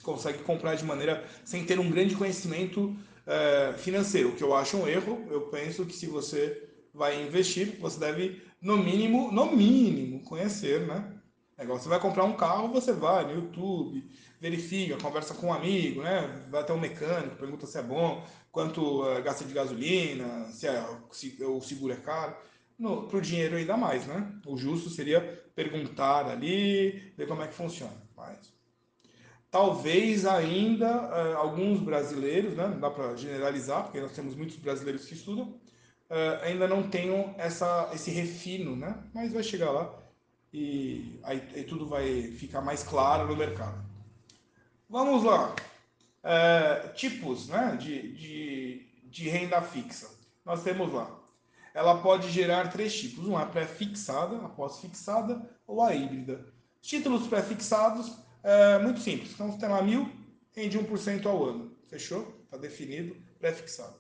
consegue 0.03 0.39
comprar 0.43 0.75
de 0.75 0.85
maneira 0.85 1.25
sem 1.45 1.65
ter 1.65 1.79
um 1.79 1.91
grande 1.91 2.15
conhecimento 2.15 2.95
é, 3.27 3.75
financeiro, 3.79 4.33
que 4.33 4.43
eu 4.43 4.55
acho 4.55 4.77
um 4.77 4.87
erro. 4.87 5.27
Eu 5.31 5.43
penso 5.43 5.87
que 5.87 5.95
se 5.95 6.07
você 6.07 6.69
vai 6.93 7.23
investir, 7.23 7.79
você 7.79 7.99
deve 7.99 8.43
no 8.61 8.77
mínimo, 8.77 9.31
no 9.31 9.47
mínimo, 9.55 10.23
conhecer, 10.25 10.87
né? 10.87 11.15
É 11.57 11.65
igual 11.65 11.79
você 11.79 11.89
vai 11.89 11.99
comprar 11.99 12.25
um 12.25 12.37
carro, 12.37 12.69
você 12.69 12.93
vai 12.93 13.25
no 13.25 13.35
YouTube, 13.35 14.09
verifica, 14.41 14.97
conversa 14.97 15.35
com 15.35 15.49
um 15.49 15.53
amigo, 15.53 16.03
né? 16.03 16.47
Vai 16.49 16.61
até 16.61 16.73
um 16.73 16.79
mecânico, 16.79 17.37
pergunta 17.37 17.67
se 17.67 17.79
é 17.79 17.83
bom, 17.83 18.25
quanto 18.53 19.03
uh, 19.03 19.21
gasta 19.23 19.45
de 19.45 19.53
gasolina, 19.53 20.47
se, 20.53 20.69
é, 20.69 20.85
se 21.11 21.37
o 21.43 21.61
seguro 21.61 21.93
é 21.93 21.97
caro. 21.97 22.37
Para 22.81 23.19
o 23.19 23.21
dinheiro 23.21 23.57
ainda 23.57 23.77
mais, 23.77 24.07
né? 24.07 24.33
O 24.47 24.57
justo 24.57 24.89
seria 24.89 25.21
perguntar 25.55 26.27
ali, 26.29 27.13
ver 27.17 27.27
como 27.27 27.43
é 27.43 27.49
que 27.49 27.55
funciona. 27.55 27.97
Mas 28.17 28.53
talvez 29.51 30.25
ainda 30.25 30.89
uh, 30.89 31.37
alguns 31.39 31.81
brasileiros, 31.81 32.57
né? 32.57 32.69
Não 32.69 32.79
dá 32.79 32.91
para 32.91 33.17
generalizar, 33.17 33.85
porque 33.85 34.01
nós 34.01 34.13
temos 34.13 34.37
muitos 34.37 34.57
brasileiros 34.57 35.07
que 35.07 35.15
estudam, 35.15 35.45
uh, 35.49 36.43
ainda 36.43 36.69
não 36.69 36.89
tenham 36.89 37.35
essa, 37.37 37.91
esse 37.93 38.11
refino, 38.11 38.77
né? 38.77 38.97
Mas 39.13 39.33
vai 39.33 39.43
chegar 39.43 39.71
lá 39.71 39.93
e 40.53 41.21
aí, 41.23 41.43
aí 41.55 41.65
tudo 41.65 41.87
vai 41.87 42.23
ficar 42.33 42.61
mais 42.61 42.83
claro 42.83 43.29
no 43.29 43.37
mercado. 43.37 43.85
Vamos 44.89 45.25
lá. 45.25 45.55
É, 46.23 46.89
tipos 46.95 47.49
né, 47.49 47.77
de, 47.81 48.13
de, 48.15 48.87
de 49.05 49.29
renda 49.29 49.61
fixa. 49.61 50.09
Nós 50.45 50.63
temos 50.63 50.93
lá. 50.93 51.19
Ela 51.75 52.01
pode 52.01 52.31
gerar 52.31 52.71
três 52.71 52.99
tipos. 52.99 53.27
Uma 53.27 53.43
é 53.43 53.47
pré-fixada, 53.47 54.37
a 54.39 54.49
pós-fixada 54.49 55.49
ou 55.67 55.83
a 55.83 55.95
híbrida. 55.95 56.45
Títulos 56.81 57.27
pré-fixados, 57.27 58.17
é 58.43 58.79
muito 58.79 59.01
simples. 59.01 59.33
Então, 59.33 59.51
você 59.53 59.59
tem 59.59 59.69
lá 59.69 59.83
mil, 59.83 60.11
rende 60.55 60.79
1% 60.79 61.27
ao 61.27 61.45
ano. 61.45 61.77
Fechou? 61.89 62.41
Está 62.45 62.57
definido, 62.57 63.17
pré-fixado. 63.39 63.97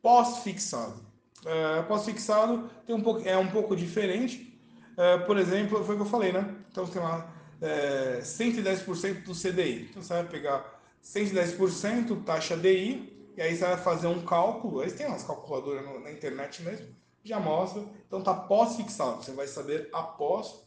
Pós-fixado. 0.00 1.04
É, 1.44 1.82
pós-fixado 1.82 2.70
tem 2.86 2.94
um 2.94 3.00
pouco, 3.00 3.26
é 3.26 3.36
um 3.36 3.48
pouco 3.48 3.74
diferente 3.74 4.52
é, 4.96 5.18
por 5.18 5.38
exemplo, 5.38 5.84
foi 5.84 5.94
o 5.94 5.98
que 5.98 6.04
eu 6.04 6.10
falei, 6.10 6.32
né? 6.32 6.54
Então 6.70 6.84
você 6.84 6.92
tem 6.92 7.02
lá 7.02 7.32
é, 7.60 8.20
110% 8.22 9.22
do 9.24 9.34
CDI. 9.34 9.88
Então 9.90 10.02
você 10.02 10.14
vai 10.14 10.24
pegar 10.24 10.80
110% 11.02 12.24
taxa 12.24 12.56
DI, 12.56 13.21
e 13.36 13.40
aí 13.40 13.56
você 13.56 13.64
vai 13.64 13.76
fazer 13.76 14.06
um 14.06 14.24
cálculo. 14.24 14.80
Aí 14.80 14.90
tem 14.90 15.06
umas 15.06 15.24
calculadoras 15.24 15.84
na 16.02 16.10
internet 16.10 16.62
mesmo, 16.62 16.94
já 17.24 17.40
mostra. 17.40 17.82
Então 18.06 18.18
está 18.18 18.34
pós-fixado. 18.34 19.22
Você 19.22 19.32
vai 19.32 19.46
saber 19.46 19.88
após 19.92 20.62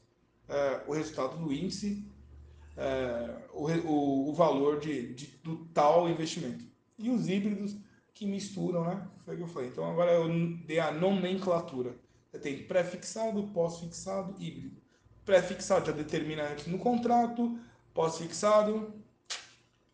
é, 0.50 0.81
o 0.88 0.93
resultado 0.93 1.38
do 1.38 1.53
índice, 1.53 2.05
é, 2.77 3.38
o, 3.53 3.67
o, 3.67 4.29
o, 4.29 4.34
valor 4.34 4.79
de, 4.79 5.13
de, 5.13 5.27
do 5.43 5.65
tal 5.74 6.10
investimento. 6.10 6.65
E 6.98 7.10
os 7.10 7.27
híbridos 7.27 7.75
que 8.13 8.25
misturam, 8.25 8.86
né? 8.86 9.07
Foi 9.25 9.36
o 9.36 9.38
que 9.38 9.43
eu 9.43 9.48
falei. 9.48 9.69
Então 9.69 9.89
agora 9.89 10.12
eu 10.12 10.27
dei 10.65 10.79
a 10.79 10.91
nomenclatura. 10.91 11.95
Você 12.31 12.39
tem 12.39 12.63
pré-fixado, 12.63 13.43
pós-fixado, 13.53 14.36
híbrido. 14.41 14.77
Pré-fixado 15.24 15.88
já 15.88 15.91
determina 15.91 16.43
antes 16.43 16.67
no 16.67 16.77
contrato, 16.77 17.57
pós-fixado, 17.93 18.93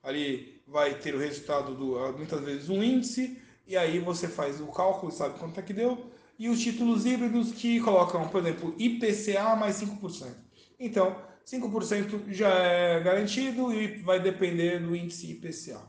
ali 0.04 0.61
vai 0.68 0.96
ter 0.96 1.14
o 1.16 1.20
resultado 1.20 1.76
do, 1.76 2.18
muitas 2.18 2.42
vezes, 2.42 2.70
um 2.70 2.84
índice, 2.84 3.42
e 3.68 3.78
aí 3.78 4.00
você 4.00 4.28
faz 4.28 4.60
o 4.60 4.68
cálculo, 4.68 5.12
sabe 5.12 5.38
quanto 5.40 5.60
é 5.60 5.64
que 5.64 5.74
deu, 5.74 6.12
e 6.38 6.50
os 6.50 6.60
títulos 6.60 7.06
híbridos 7.06 7.52
que 7.52 7.80
colocam, 7.82 8.28
por 8.28 8.42
exemplo, 8.42 8.74
IPCA 8.78 9.56
mais 9.56 9.82
5%. 9.82 10.34
Então, 10.80 11.16
5% 11.46 12.32
já 12.32 12.50
é 12.50 13.00
garantido 13.00 13.74
e 13.74 14.02
vai 14.02 14.20
depender 14.20 14.80
do 14.80 14.96
índice 14.96 15.32
IPCA. 15.32 15.82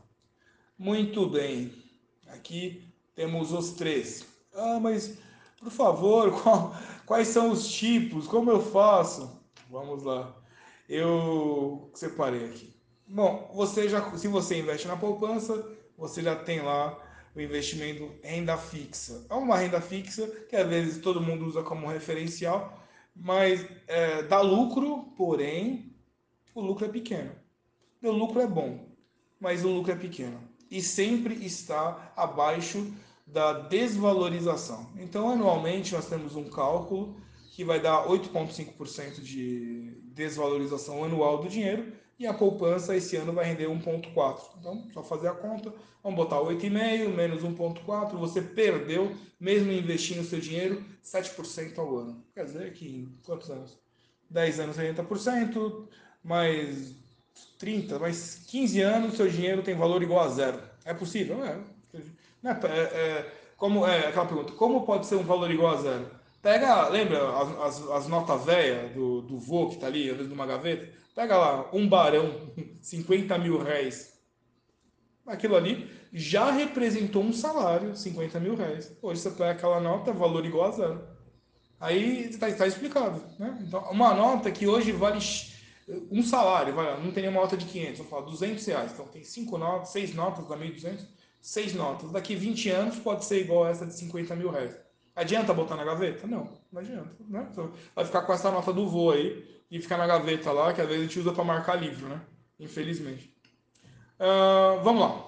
Muito 0.77 1.27
bem. 1.27 1.73
Aqui 2.27 2.93
temos 3.15 3.51
os 3.51 3.71
três. 3.71 4.25
Ah, 4.53 4.79
mas 4.79 5.17
por 5.59 5.71
favor, 5.71 6.31
qual, 6.41 6.75
quais 7.05 7.29
são 7.29 7.51
os 7.51 7.67
tipos? 7.67 8.27
Como 8.27 8.51
eu 8.51 8.61
faço? 8.61 9.41
Vamos 9.69 10.03
lá. 10.03 10.35
Eu 10.87 11.89
separei 11.95 12.45
aqui. 12.45 12.72
Bom, 13.07 13.51
você 13.53 13.89
já, 13.89 14.15
se 14.17 14.27
você 14.27 14.59
investe 14.59 14.87
na 14.87 14.97
poupança, 14.97 15.67
você 15.97 16.21
já 16.21 16.35
tem 16.35 16.61
lá 16.61 16.97
o 17.35 17.41
investimento 17.41 18.11
renda 18.23 18.57
fixa. 18.57 19.25
É 19.29 19.33
uma 19.33 19.57
renda 19.57 19.81
fixa 19.81 20.27
que 20.49 20.55
às 20.55 20.67
vezes 20.67 21.01
todo 21.01 21.21
mundo 21.21 21.45
usa 21.45 21.63
como 21.63 21.87
referencial, 21.87 22.81
mas 23.15 23.65
é, 23.87 24.23
dá 24.23 24.41
lucro, 24.41 25.13
porém 25.17 25.93
o 26.55 26.61
lucro 26.61 26.85
é 26.85 26.89
pequeno. 26.89 27.31
O 28.01 28.11
lucro 28.11 28.41
é 28.41 28.47
bom, 28.47 28.87
mas 29.39 29.63
o 29.63 29.69
lucro 29.69 29.91
é 29.91 29.95
pequeno 29.95 30.53
e 30.73 30.81
sempre 30.81 31.45
está 31.45 32.11
abaixo 32.15 32.91
da 33.27 33.53
desvalorização. 33.53 34.91
Então, 34.97 35.29
anualmente, 35.29 35.93
nós 35.93 36.07
temos 36.07 36.35
um 36.35 36.49
cálculo 36.49 37.15
que 37.51 37.63
vai 37.63 37.79
dar 37.79 38.07
8,5% 38.07 39.21
de 39.21 40.01
desvalorização 40.05 41.03
anual 41.03 41.37
do 41.37 41.47
dinheiro 41.47 41.93
e 42.23 42.27
a 42.27 42.33
poupança 42.33 42.95
esse 42.95 43.17
ano 43.17 43.33
vai 43.33 43.43
render 43.43 43.67
1,4%. 43.67 44.39
Então, 44.57 44.87
só 44.93 45.03
fazer 45.03 45.27
a 45.27 45.33
conta, 45.33 45.73
vamos 46.01 46.15
botar 46.17 46.37
8,5% 46.37 47.13
menos 47.13 47.43
1,4%, 47.43 48.17
você 48.17 48.41
perdeu, 48.41 49.13
mesmo 49.37 49.71
investindo 49.71 50.23
seu 50.23 50.39
dinheiro, 50.39 50.83
7% 51.03 51.77
ao 51.77 51.97
ano. 51.97 52.23
Quer 52.33 52.45
dizer 52.45 52.71
que 52.71 52.87
em 52.87 53.19
quantos 53.25 53.49
anos? 53.49 53.77
10 54.29 54.59
anos 54.61 54.77
80%, 54.77 55.87
mais 56.23 56.95
30, 57.59 57.99
mais 57.99 58.35
15 58.47 58.81
anos, 58.81 59.17
seu 59.17 59.27
dinheiro 59.27 59.61
tem 59.61 59.75
valor 59.75 60.01
igual 60.01 60.23
a 60.23 60.29
zero. 60.29 60.61
É 60.85 60.93
possível? 60.93 61.43
É. 61.43 61.57
Né? 62.41 62.59
É, 62.63 62.79
é, 62.79 63.33
como, 63.57 63.85
é 63.85 64.07
aquela 64.07 64.25
pergunta, 64.25 64.53
como 64.53 64.85
pode 64.85 65.07
ser 65.07 65.15
um 65.15 65.23
valor 65.23 65.51
igual 65.51 65.73
a 65.73 65.81
zero? 65.81 66.09
Pega, 66.41 66.87
lembra 66.87 67.37
as, 67.37 67.81
as, 67.81 67.91
as 67.91 68.07
notas 68.07 68.45
velhas 68.45 68.93
do, 68.93 69.21
do 69.21 69.37
vô 69.37 69.69
que 69.69 69.77
tá 69.77 69.87
ali, 69.87 70.09
às 70.09 70.15
vezes 70.15 70.29
numa 70.29 70.45
gaveta? 70.45 71.02
Pega 71.15 71.37
lá, 71.37 71.69
um 71.73 71.87
barão, 71.87 72.51
50 72.81 73.37
mil 73.37 73.61
reais. 73.61 74.13
Aquilo 75.25 75.55
ali 75.55 75.89
já 76.11 76.51
representou 76.51 77.23
um 77.23 77.31
salário, 77.31 77.95
50 77.95 78.39
mil 78.39 78.55
reais. 78.55 78.95
Hoje 79.01 79.21
você 79.21 79.31
pega 79.31 79.51
aquela 79.51 79.79
nota, 79.79 80.11
valor 80.11 80.45
igual 80.45 80.69
a 80.69 80.71
zero. 80.71 81.07
Aí 81.79 82.29
está 82.29 82.51
tá 82.51 82.67
explicado. 82.67 83.23
Né? 83.39 83.63
Então, 83.65 83.81
uma 83.91 84.13
nota 84.13 84.51
que 84.51 84.67
hoje 84.67 84.91
vale 84.91 85.19
um 86.11 86.23
salário, 86.23 86.73
vai, 86.73 87.01
não 87.01 87.11
tem 87.11 87.23
nenhuma 87.23 87.41
nota 87.41 87.57
de 87.57 87.65
500, 87.65 87.97
vou 87.99 88.07
falar 88.07 88.21
200 88.23 88.65
reais. 88.65 88.91
Então 88.93 89.05
tem 89.07 89.23
cinco 89.23 89.57
notas, 89.57 89.89
seis 89.89 90.13
notas 90.13 90.47
da 90.47 90.57
1.200 90.57 91.05
seis 91.43 91.73
notas. 91.73 92.09
Daqui 92.09 92.35
20 92.35 92.69
anos 92.69 92.99
pode 92.99 93.25
ser 93.25 93.41
igual 93.41 93.65
a 93.65 93.69
essa 93.69 93.85
de 93.85 93.93
50 93.93 94.35
mil 94.35 94.49
reais. 94.49 94.75
Adianta 95.13 95.53
botar 95.53 95.75
na 95.75 95.83
gaveta? 95.83 96.25
Não, 96.25 96.49
não 96.71 96.81
adianta. 96.81 97.15
Né? 97.27 97.47
Vai 97.93 98.05
ficar 98.05 98.21
com 98.21 98.33
essa 98.33 98.49
nota 98.49 98.71
do 98.71 98.87
voo 98.87 99.11
aí, 99.11 99.61
e 99.73 99.81
fica 99.81 99.97
na 99.97 100.05
gaveta 100.05 100.51
lá, 100.51 100.71
que 100.71 100.79
às 100.79 100.87
vezes 100.87 101.01
a 101.01 101.07
gente 101.07 101.19
usa 101.19 101.33
para 101.33 101.43
marcar 101.43 101.73
livro, 101.73 102.07
né? 102.07 102.21
Infelizmente. 102.59 103.35
Uh, 104.19 104.83
vamos 104.83 105.01
lá. 105.01 105.27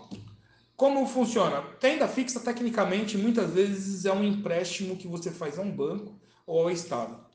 Como 0.77 1.07
funciona? 1.07 1.63
Renda 1.81 2.07
fixa, 2.07 2.39
tecnicamente, 2.39 3.17
muitas 3.17 3.49
vezes 3.49 4.05
é 4.05 4.13
um 4.13 4.23
empréstimo 4.23 4.97
que 4.97 5.07
você 5.07 5.31
faz 5.31 5.57
a 5.57 5.63
um 5.63 5.71
banco 5.71 6.13
ou 6.45 6.61
ao 6.61 6.69
Estado. 6.69 7.25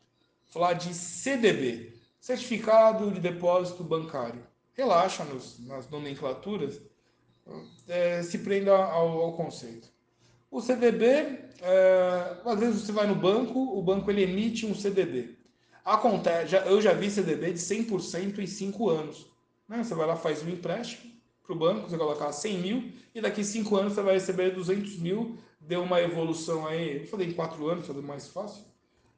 Falar 0.53 0.75
de 0.75 0.95
CDB, 0.95 1.99
Certificado 2.21 3.11
de 3.11 3.19
Depósito 3.19 3.83
Bancário. 3.83 4.47
Relaxa 4.75 5.25
nos, 5.25 5.59
nas 5.67 5.91
nomenclaturas, 5.91 6.81
é, 7.89 8.23
se 8.23 8.39
prenda 8.39 8.71
ao, 8.71 9.21
ao, 9.21 9.33
conceito. 9.33 9.89
O 10.49 10.61
CDB, 10.61 11.07
é, 11.61 12.37
às 12.45 12.61
vezes 12.61 12.83
você 12.83 12.93
vai 12.93 13.09
no 13.09 13.17
banco, 13.17 13.59
o 13.77 13.83
banco 13.83 14.09
ele 14.13 14.23
emite 14.23 14.65
um 14.65 14.77
CDB. 14.77 15.40
Acontece, 15.85 16.55
eu 16.67 16.81
já 16.81 16.93
vi 16.93 17.11
CDB 17.11 17.53
de 17.53 17.59
100% 17.59 18.39
em 18.39 18.47
5 18.47 18.89
anos. 18.89 19.27
Né? 19.69 19.83
Você 19.83 19.95
vai 19.95 20.07
lá, 20.07 20.17
faz 20.17 20.43
um 20.43 20.49
empréstimo 20.49 21.11
para 21.43 21.53
o 21.53 21.59
banco, 21.59 21.89
você 21.89 21.97
colocar 21.97 22.33
100 22.33 22.59
mil, 22.59 22.93
e 23.15 23.21
daqui 23.21 23.43
5 23.43 23.77
anos 23.77 23.95
você 23.95 24.03
vai 24.03 24.15
receber 24.15 24.51
200 24.51 24.99
mil, 24.99 25.39
deu 25.61 25.83
uma 25.83 26.01
evolução 26.01 26.67
aí, 26.67 26.99
vou 26.99 27.09
fazer 27.09 27.25
em 27.25 27.33
4 27.33 27.69
anos, 27.69 27.87
fazer 27.87 28.03
mais 28.03 28.29
fácil, 28.29 28.65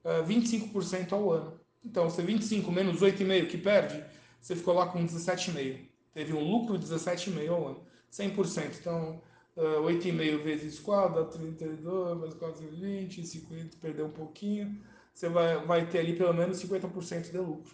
é, 0.04 0.22
25% 0.22 1.12
ao 1.12 1.30
ano. 1.30 1.60
Então, 1.84 2.08
você 2.08 2.22
25 2.22 2.70
menos 2.70 3.00
8,5 3.00 3.48
que 3.48 3.58
perde, 3.58 4.04
você 4.40 4.54
ficou 4.54 4.74
lá 4.74 4.86
com 4.86 5.04
17,5. 5.04 5.80
Teve 6.14 6.32
um 6.32 6.44
lucro 6.44 6.78
de 6.78 6.86
17,5 6.86 7.50
ao 7.50 7.68
ano. 7.68 7.82
100%. 8.10 8.78
Então, 8.80 9.22
uh, 9.56 9.82
8,5 9.82 10.42
vezes 10.42 10.78
4 10.78 11.14
dá 11.14 11.24
32, 11.24 12.18
mais 12.18 12.34
4, 12.34 12.68
20, 12.68 13.26
50, 13.26 13.76
perdeu 13.80 14.06
um 14.06 14.10
pouquinho. 14.10 14.78
Você 15.12 15.28
vai, 15.28 15.64
vai 15.64 15.86
ter 15.86 15.98
ali 15.98 16.16
pelo 16.16 16.32
menos 16.32 16.62
50% 16.62 17.30
de 17.30 17.38
lucro. 17.38 17.72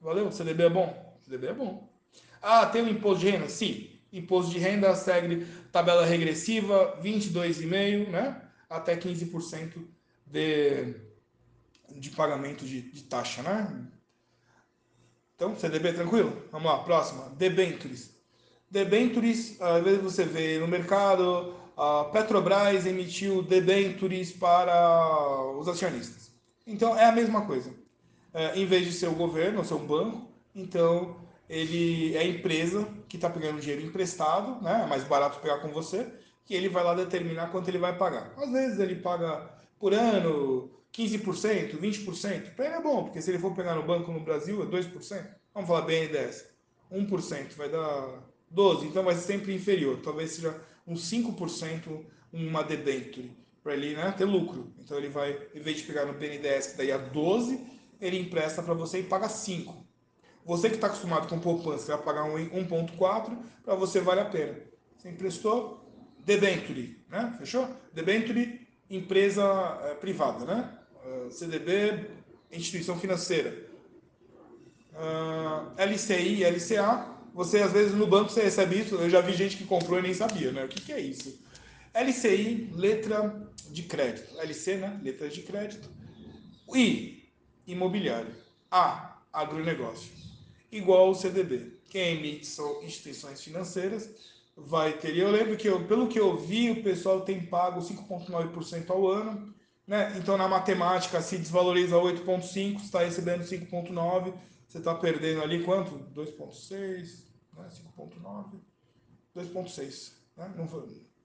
Valeu? 0.00 0.30
CDB 0.32 0.64
é 0.64 0.70
bom? 0.70 1.18
CDB 1.22 1.48
é 1.48 1.54
bom. 1.54 1.88
Ah, 2.40 2.66
tem 2.66 2.82
o 2.82 2.88
imposto 2.88 3.20
de 3.20 3.30
renda? 3.30 3.48
Sim. 3.48 3.88
Imposto 4.12 4.50
de 4.50 4.58
renda 4.58 4.94
segue 4.94 5.46
tabela 5.70 6.04
regressiva, 6.04 6.98
22,5, 7.02 8.08
né? 8.08 8.42
Até 8.68 8.96
15% 8.96 9.84
de, 10.26 10.94
de 11.90 12.10
pagamento 12.10 12.64
de, 12.64 12.82
de 12.82 13.04
taxa, 13.04 13.42
né? 13.42 13.86
Então, 15.36 15.56
CDB 15.56 15.92
tranquilo? 15.92 16.42
Vamos 16.50 16.70
lá, 16.70 16.78
próxima. 16.82 17.30
Debentures. 17.36 18.10
Debentures, 18.70 19.60
às 19.60 19.84
vezes 19.84 20.02
você 20.02 20.24
vê 20.24 20.58
no 20.58 20.66
mercado, 20.66 21.54
a 21.76 22.04
Petrobras 22.04 22.86
emitiu 22.86 23.42
debentures 23.42 24.32
para 24.32 25.52
os 25.58 25.68
acionistas. 25.68 26.31
Então, 26.66 26.96
é 26.96 27.04
a 27.06 27.12
mesma 27.12 27.46
coisa. 27.46 27.72
É, 28.34 28.58
em 28.58 28.66
vez 28.66 28.86
de 28.86 28.92
ser 28.92 29.08
o 29.08 29.14
governo, 29.14 29.58
ou 29.58 29.64
ser 29.64 29.74
um 29.74 29.86
banco, 29.86 30.28
então 30.54 31.16
ele 31.48 32.14
é 32.16 32.20
a 32.20 32.24
empresa 32.24 32.88
que 33.08 33.16
está 33.16 33.28
pegando 33.28 33.60
dinheiro 33.60 33.84
emprestado, 33.84 34.62
né? 34.62 34.82
é 34.84 34.86
mais 34.86 35.04
barato 35.04 35.40
pegar 35.40 35.58
com 35.58 35.68
você, 35.68 36.10
que 36.46 36.54
ele 36.54 36.68
vai 36.68 36.82
lá 36.82 36.94
determinar 36.94 37.48
quanto 37.48 37.68
ele 37.68 37.78
vai 37.78 37.96
pagar. 37.96 38.32
Às 38.38 38.50
vezes 38.50 38.78
ele 38.78 38.96
paga 38.96 39.50
por 39.78 39.92
ano, 39.92 40.70
15%, 40.92 41.78
20%, 41.78 42.54
para 42.54 42.66
ele 42.66 42.74
é 42.76 42.80
bom, 42.80 43.04
porque 43.04 43.20
se 43.20 43.30
ele 43.30 43.38
for 43.38 43.54
pegar 43.54 43.74
no 43.74 43.82
banco 43.82 44.12
no 44.12 44.20
Brasil 44.20 44.62
é 44.62 44.66
2%. 44.66 45.26
Vamos 45.54 45.68
falar 45.68 45.82
BNDES, 45.82 46.46
1%, 46.90 47.54
vai 47.54 47.68
dar 47.68 48.22
12%, 48.54 48.84
então 48.84 49.02
vai 49.02 49.14
ser 49.14 49.32
sempre 49.32 49.54
inferior. 49.54 50.00
Talvez 50.02 50.32
seja 50.32 50.58
uns 50.86 51.10
5% 51.10 52.04
uma 52.32 52.62
debenture, 52.62 53.30
para 53.62 53.74
ele 53.74 53.94
né, 53.94 54.12
ter 54.16 54.24
lucro. 54.24 54.72
Então 54.78 54.98
ele 54.98 55.08
vai, 55.08 55.38
em 55.54 55.60
vez 55.60 55.78
de 55.78 55.82
pegar 55.84 56.04
no 56.04 56.14
BNDES, 56.14 56.68
que 56.68 56.78
daí 56.78 56.90
é 56.90 56.98
12%, 56.98 57.60
ele 58.00 58.18
empresta 58.18 58.62
para 58.62 58.74
você 58.74 59.00
e 59.00 59.04
paga 59.04 59.28
5%. 59.28 59.74
Você 60.44 60.68
que 60.68 60.74
está 60.74 60.88
acostumado 60.88 61.28
com 61.28 61.38
poupança, 61.38 61.96
vai 61.96 62.04
pagar 62.04 62.24
1,4%, 62.24 63.38
para 63.64 63.74
você 63.76 64.00
vale 64.00 64.20
a 64.20 64.24
pena. 64.24 64.58
Você 64.98 65.08
emprestou, 65.08 65.88
debenture, 66.24 67.00
né? 67.08 67.36
Fechou? 67.38 67.68
Debenture, 67.92 68.66
empresa 68.90 69.44
é, 69.84 69.94
privada, 69.94 70.44
né? 70.44 70.78
CDB, 71.30 72.10
instituição 72.50 72.98
financeira. 72.98 73.70
Uh, 74.92 75.72
ah, 75.76 75.86
LCI, 75.86 76.44
LCA, 76.44 77.06
você 77.34 77.60
às 77.60 77.72
vezes 77.72 77.94
no 77.94 78.06
banco 78.06 78.30
você 78.30 78.42
recebe 78.42 78.80
isso, 78.80 78.94
eu 78.96 79.08
já 79.08 79.20
vi 79.20 79.32
gente 79.32 79.56
que 79.56 79.64
comprou 79.64 79.98
e 79.98 80.02
nem 80.02 80.12
sabia, 80.12 80.52
né? 80.52 80.64
O 80.64 80.68
que, 80.68 80.82
que 80.82 80.92
é 80.92 81.00
isso? 81.00 81.40
LCI, 81.94 82.72
letra 82.74 83.48
de 83.70 83.82
crédito. 83.82 84.38
LC, 84.38 84.76
né? 84.76 85.00
Letra 85.02 85.28
de 85.28 85.42
crédito. 85.42 85.90
I, 86.74 87.30
imobiliário. 87.66 88.34
A, 88.70 89.20
agronegócio. 89.32 90.10
Igual 90.70 91.10
o 91.10 91.14
CDB. 91.14 91.80
Quem 91.90 92.16
emite 92.16 92.46
são 92.46 92.82
instituições 92.82 93.42
financeiras. 93.42 94.10
Vai 94.56 94.98
ter. 94.98 95.16
Eu 95.16 95.30
lembro 95.30 95.56
que, 95.56 95.68
eu, 95.68 95.86
pelo 95.86 96.08
que 96.08 96.18
eu 96.18 96.38
vi, 96.38 96.70
o 96.70 96.82
pessoal 96.82 97.22
tem 97.22 97.44
pago 97.44 97.80
5,9% 97.80 98.90
ao 98.90 99.06
ano. 99.06 99.54
Né? 99.86 100.14
Então, 100.16 100.38
na 100.38 100.48
matemática, 100.48 101.20
se 101.20 101.36
desvaloriza 101.36 101.96
8,5, 101.96 102.80
está 102.80 103.00
recebendo 103.00 103.42
5,9, 103.42 104.32
você 104.68 104.78
está 104.78 104.94
perdendo 104.94 105.42
ali 105.42 105.64
quanto? 105.64 105.98
2,6, 106.14 107.24
né? 107.54 107.68
5,9, 107.96 108.60
2,6. 109.36 110.12
Né? 110.36 110.54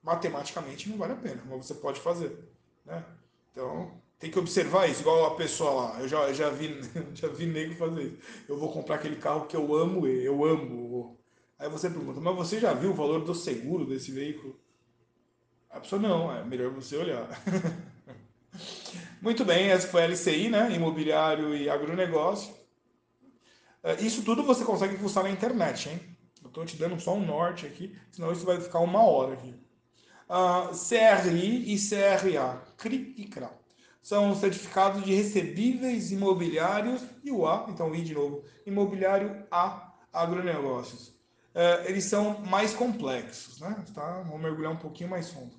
Matematicamente 0.02 0.88
não 0.88 0.96
vale 0.96 1.12
a 1.12 1.16
pena, 1.16 1.42
mas 1.48 1.66
você 1.66 1.74
pode 1.74 2.00
fazer. 2.00 2.38
Né? 2.84 3.04
Então, 3.52 4.00
tem 4.18 4.30
que 4.30 4.38
observar 4.38 4.88
isso, 4.88 5.00
igual 5.00 5.26
a 5.26 5.36
pessoa 5.36 5.70
lá. 5.70 6.00
Eu 6.00 6.08
já, 6.08 6.32
já, 6.32 6.50
vi, 6.50 6.80
já 7.14 7.28
vi 7.28 7.46
nego 7.46 7.74
fazer 7.74 8.02
isso. 8.02 8.18
Eu 8.48 8.58
vou 8.58 8.72
comprar 8.72 8.96
aquele 8.96 9.16
carro 9.16 9.46
que 9.46 9.56
eu 9.56 9.74
amo, 9.74 10.06
eu 10.06 10.44
amo. 10.44 11.18
Aí 11.58 11.68
você 11.68 11.90
pergunta, 11.90 12.20
mas 12.20 12.36
você 12.36 12.60
já 12.60 12.72
viu 12.72 12.90
o 12.90 12.94
valor 12.94 13.24
do 13.24 13.34
seguro 13.34 13.84
desse 13.84 14.10
veículo? 14.12 14.58
A 15.70 15.80
pessoa, 15.80 16.00
não, 16.00 16.34
é 16.34 16.44
melhor 16.44 16.70
você 16.70 16.96
olhar. 16.96 17.28
Muito 19.20 19.44
bem, 19.44 19.70
essa 19.70 19.88
foi 19.88 20.02
a 20.02 20.06
LCI, 20.06 20.48
né? 20.48 20.72
Imobiliário 20.72 21.54
e 21.54 21.68
agronegócio. 21.68 22.54
É, 23.82 23.94
isso 24.00 24.22
tudo 24.22 24.42
você 24.42 24.64
consegue 24.64 24.96
fuçar 24.96 25.22
na 25.24 25.30
internet, 25.30 25.88
hein? 25.88 26.00
Eu 26.42 26.48
estou 26.48 26.64
te 26.64 26.76
dando 26.76 26.98
só 27.00 27.14
um 27.14 27.24
norte 27.24 27.66
aqui, 27.66 27.96
senão 28.10 28.32
isso 28.32 28.46
vai 28.46 28.60
ficar 28.60 28.80
uma 28.80 29.02
hora 29.02 29.34
aqui. 29.34 29.54
CRI 30.28 31.74
e 31.74 31.78
CRA, 31.78 32.62
CRI 32.76 33.14
e 33.16 33.24
CRA. 33.24 33.50
São 34.02 34.34
certificados 34.34 35.04
de 35.04 35.14
recebíveis 35.14 36.12
imobiliários 36.12 37.02
e 37.24 37.30
o 37.30 37.46
A, 37.46 37.66
então 37.68 37.94
I 37.94 38.02
de 38.02 38.14
novo, 38.14 38.44
imobiliário 38.64 39.44
A, 39.50 39.92
agronegócios. 40.12 41.08
Uh, 41.54 41.86
eles 41.86 42.04
são 42.04 42.38
mais 42.40 42.72
complexos, 42.74 43.60
né? 43.60 43.84
Tá? 43.94 44.22
Vamos 44.22 44.40
mergulhar 44.40 44.72
um 44.72 44.76
pouquinho 44.76 45.10
mais 45.10 45.30
fundo 45.30 45.56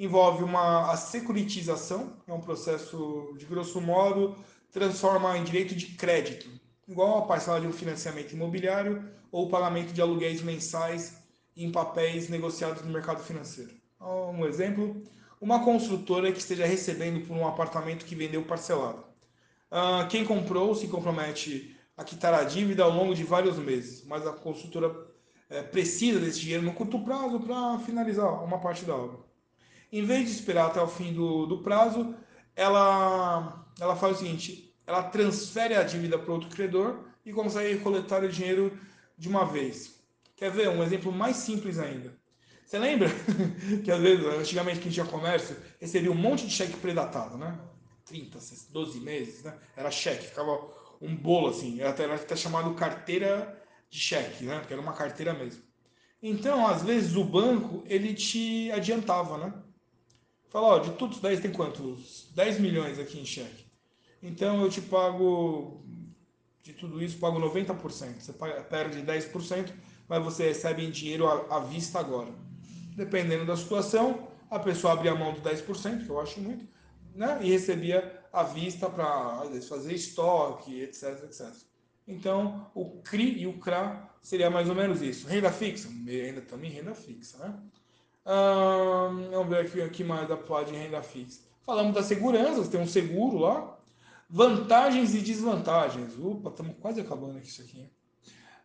envolve 0.00 0.42
uma 0.42 0.90
a 0.90 0.96
securitização, 0.96 2.16
é 2.26 2.32
um 2.32 2.40
processo 2.40 3.34
de 3.38 3.44
grosso 3.44 3.82
modo 3.82 4.34
transforma 4.72 5.36
em 5.36 5.44
direito 5.44 5.74
de 5.74 5.88
crédito, 5.88 6.48
igual 6.88 7.18
a 7.18 7.26
parcela 7.26 7.60
de 7.60 7.66
um 7.66 7.72
financiamento 7.72 8.32
imobiliário 8.32 9.10
ou 9.30 9.46
o 9.46 9.50
pagamento 9.50 9.92
de 9.92 10.00
aluguéis 10.00 10.40
mensais 10.40 11.18
em 11.54 11.70
papéis 11.70 12.28
negociados 12.30 12.82
no 12.82 12.90
mercado 12.90 13.22
financeiro. 13.22 13.79
Um 14.00 14.46
exemplo, 14.46 15.02
uma 15.40 15.64
construtora 15.64 16.32
que 16.32 16.38
esteja 16.38 16.66
recebendo 16.66 17.26
por 17.26 17.36
um 17.36 17.46
apartamento 17.46 18.04
que 18.04 18.14
vendeu 18.14 18.42
parcelado. 18.44 19.04
Ah, 19.70 20.06
quem 20.10 20.24
comprou 20.24 20.74
se 20.74 20.88
compromete 20.88 21.76
a 21.96 22.04
quitar 22.04 22.34
a 22.34 22.44
dívida 22.44 22.82
ao 22.82 22.90
longo 22.90 23.14
de 23.14 23.24
vários 23.24 23.58
meses, 23.58 24.04
mas 24.06 24.26
a 24.26 24.32
construtora 24.32 24.94
eh, 25.50 25.62
precisa 25.62 26.18
desse 26.18 26.40
dinheiro 26.40 26.62
no 26.62 26.72
curto 26.72 26.98
prazo 27.04 27.40
para 27.40 27.78
finalizar 27.80 28.42
uma 28.42 28.58
parte 28.58 28.84
da 28.84 28.96
obra 28.96 29.30
em 29.92 30.04
vez 30.04 30.26
de 30.26 30.30
esperar 30.30 30.66
até 30.66 30.80
o 30.80 30.88
fim 30.88 31.12
do, 31.12 31.46
do 31.46 31.58
prazo, 31.58 32.14
ela, 32.54 33.66
ela 33.78 33.96
faz 33.96 34.16
o 34.16 34.18
seguinte: 34.20 34.74
ela 34.86 35.02
transfere 35.02 35.74
a 35.74 35.82
dívida 35.82 36.18
para 36.18 36.32
outro 36.32 36.48
credor 36.50 37.04
e 37.24 37.32
consegue 37.32 37.80
coletar 37.80 38.22
o 38.22 38.28
dinheiro 38.28 38.78
de 39.16 39.28
uma 39.28 39.44
vez. 39.44 40.00
Quer 40.36 40.50
ver 40.50 40.68
um 40.68 40.82
exemplo 40.82 41.12
mais 41.12 41.36
simples 41.36 41.78
ainda? 41.78 42.18
Você 42.70 42.78
lembra 42.78 43.08
que 43.82 43.90
às 43.90 44.00
vezes, 44.00 44.24
antigamente, 44.24 44.78
quem 44.78 44.92
tinha 44.92 45.04
comércio 45.04 45.56
recebia 45.80 46.12
um 46.12 46.14
monte 46.14 46.46
de 46.46 46.52
cheque 46.52 46.76
predatado, 46.76 47.36
né? 47.36 47.58
30, 48.04 48.38
12 48.70 49.00
meses, 49.00 49.42
né? 49.42 49.58
Era 49.76 49.90
cheque, 49.90 50.28
ficava 50.28 50.68
um 51.00 51.16
bolo 51.16 51.48
assim, 51.48 51.80
era 51.80 51.90
até, 51.90 52.04
era 52.04 52.14
até 52.14 52.36
chamado 52.36 52.72
carteira 52.74 53.60
de 53.90 53.98
cheque, 53.98 54.44
né? 54.44 54.60
Porque 54.60 54.72
era 54.72 54.80
uma 54.80 54.92
carteira 54.92 55.34
mesmo. 55.34 55.64
Então, 56.22 56.64
às 56.64 56.84
vezes, 56.84 57.16
o 57.16 57.24
banco, 57.24 57.82
ele 57.86 58.14
te 58.14 58.70
adiantava, 58.70 59.36
né? 59.36 59.52
Fala, 60.48 60.66
ó, 60.68 60.78
de 60.78 60.92
tudo 60.92 61.14
isso 61.14 61.22
daí 61.22 61.40
tem 61.40 61.50
quantos? 61.50 62.30
10 62.36 62.60
milhões 62.60 63.00
aqui 63.00 63.18
em 63.18 63.26
cheque. 63.26 63.64
Então 64.22 64.62
eu 64.62 64.70
te 64.70 64.80
pago, 64.80 65.84
de 66.62 66.72
tudo 66.74 67.02
isso, 67.02 67.18
pago 67.18 67.40
90%. 67.40 68.20
Você 68.20 68.32
perde 68.70 69.02
10%, 69.02 69.72
mas 70.08 70.22
você 70.22 70.46
recebe 70.46 70.84
em 70.84 70.90
dinheiro 70.92 71.26
à, 71.26 71.56
à 71.56 71.58
vista 71.58 71.98
agora. 71.98 72.32
Dependendo 72.96 73.46
da 73.46 73.56
situação, 73.56 74.28
a 74.50 74.58
pessoa 74.58 74.94
abria 74.94 75.12
a 75.12 75.14
mão 75.14 75.32
do 75.32 75.40
10%, 75.40 76.04
que 76.04 76.10
eu 76.10 76.20
acho 76.20 76.40
muito, 76.40 76.66
né? 77.14 77.38
e 77.42 77.50
recebia 77.50 78.20
à 78.32 78.42
vista 78.42 78.88
para 78.88 79.42
fazer 79.68 79.94
estoque, 79.94 80.80
etc, 80.80 81.24
etc. 81.24 81.46
Então, 82.06 82.70
o 82.74 83.00
CRI 83.02 83.42
e 83.42 83.46
o 83.46 83.58
CRA 83.58 84.10
seria 84.20 84.50
mais 84.50 84.68
ou 84.68 84.74
menos 84.74 85.00
isso. 85.00 85.28
Renda 85.28 85.52
fixa? 85.52 85.88
Ainda 85.88 86.40
também 86.40 86.70
renda 86.70 86.94
fixa, 86.94 87.38
né? 87.38 87.54
Hum, 88.26 89.30
vamos 89.30 89.48
ver 89.48 89.66
aqui 89.66 89.80
o 89.80 89.90
que 89.90 90.04
mais 90.04 90.28
da 90.28 90.36
pode 90.36 90.72
renda 90.72 91.02
fixa. 91.02 91.40
Falamos 91.64 91.94
da 91.94 92.02
segurança, 92.02 92.68
tem 92.68 92.80
um 92.80 92.86
seguro 92.86 93.38
lá. 93.38 93.78
Vantagens 94.28 95.14
e 95.14 95.20
desvantagens. 95.20 96.18
Opa, 96.18 96.50
estamos 96.50 96.76
quase 96.80 97.00
acabando 97.00 97.38
aqui 97.38 97.48
isso 97.48 97.62
aqui. 97.62 97.88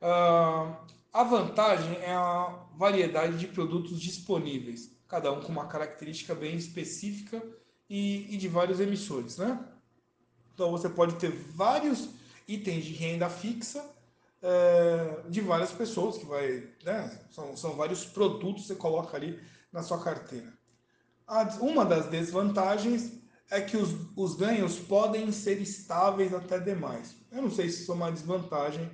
Hum, 0.01 0.75
a 1.15 1.23
vantagem 1.23 1.95
é 2.01 2.13
a 2.13 2.53
variedade 2.75 3.37
de 3.37 3.47
produtos 3.47 4.01
disponíveis, 4.01 4.91
cada 5.07 5.31
um 5.31 5.39
com 5.39 5.49
uma 5.49 5.65
característica 5.65 6.35
bem 6.35 6.57
específica 6.57 7.41
e, 7.89 8.35
e 8.35 8.37
de 8.37 8.49
vários 8.49 8.81
emissores, 8.81 9.37
né? 9.37 9.65
Então 10.53 10.71
você 10.71 10.89
pode 10.89 11.15
ter 11.15 11.31
vários 11.31 12.09
itens 12.45 12.83
de 12.83 12.91
renda 12.91 13.29
fixa 13.29 13.89
é, 14.41 15.21
de 15.29 15.39
várias 15.39 15.71
pessoas 15.71 16.17
que 16.17 16.25
vai, 16.25 16.67
né? 16.83 17.17
São, 17.31 17.55
são 17.55 17.77
vários 17.77 18.03
produtos 18.03 18.63
que 18.63 18.67
você 18.67 18.75
coloca 18.75 19.15
ali 19.15 19.39
na 19.71 19.81
sua 19.83 20.03
carteira. 20.03 20.51
Uma 21.61 21.85
das 21.85 22.07
desvantagens 22.07 23.13
é 23.49 23.61
que 23.61 23.77
os, 23.77 23.95
os 24.17 24.35
ganhos 24.35 24.79
podem 24.79 25.31
ser 25.31 25.61
estáveis 25.61 26.33
até 26.33 26.59
demais. 26.59 27.15
Eu 27.31 27.41
não 27.41 27.49
sei 27.49 27.69
se 27.69 27.83
isso 27.83 27.91
é 27.93 27.95
uma 27.95 28.11
desvantagem, 28.11 28.91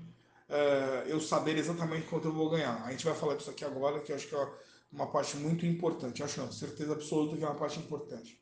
é, 0.51 1.05
eu 1.07 1.19
saber 1.21 1.57
exatamente 1.57 2.07
quanto 2.07 2.27
eu 2.27 2.33
vou 2.33 2.49
ganhar. 2.49 2.83
A 2.83 2.91
gente 2.91 3.05
vai 3.05 3.15
falar 3.15 3.35
disso 3.35 3.49
aqui 3.49 3.63
agora, 3.63 4.01
que 4.01 4.11
eu 4.11 4.15
acho 4.15 4.27
que 4.27 4.35
é 4.35 4.47
uma 4.91 5.07
parte 5.07 5.37
muito 5.37 5.65
importante. 5.65 6.21
Acho 6.21 6.41
não, 6.41 6.51
certeza 6.51 6.91
absoluta 6.91 7.37
que 7.37 7.43
é 7.43 7.47
uma 7.47 7.55
parte 7.55 7.79
importante. 7.79 8.37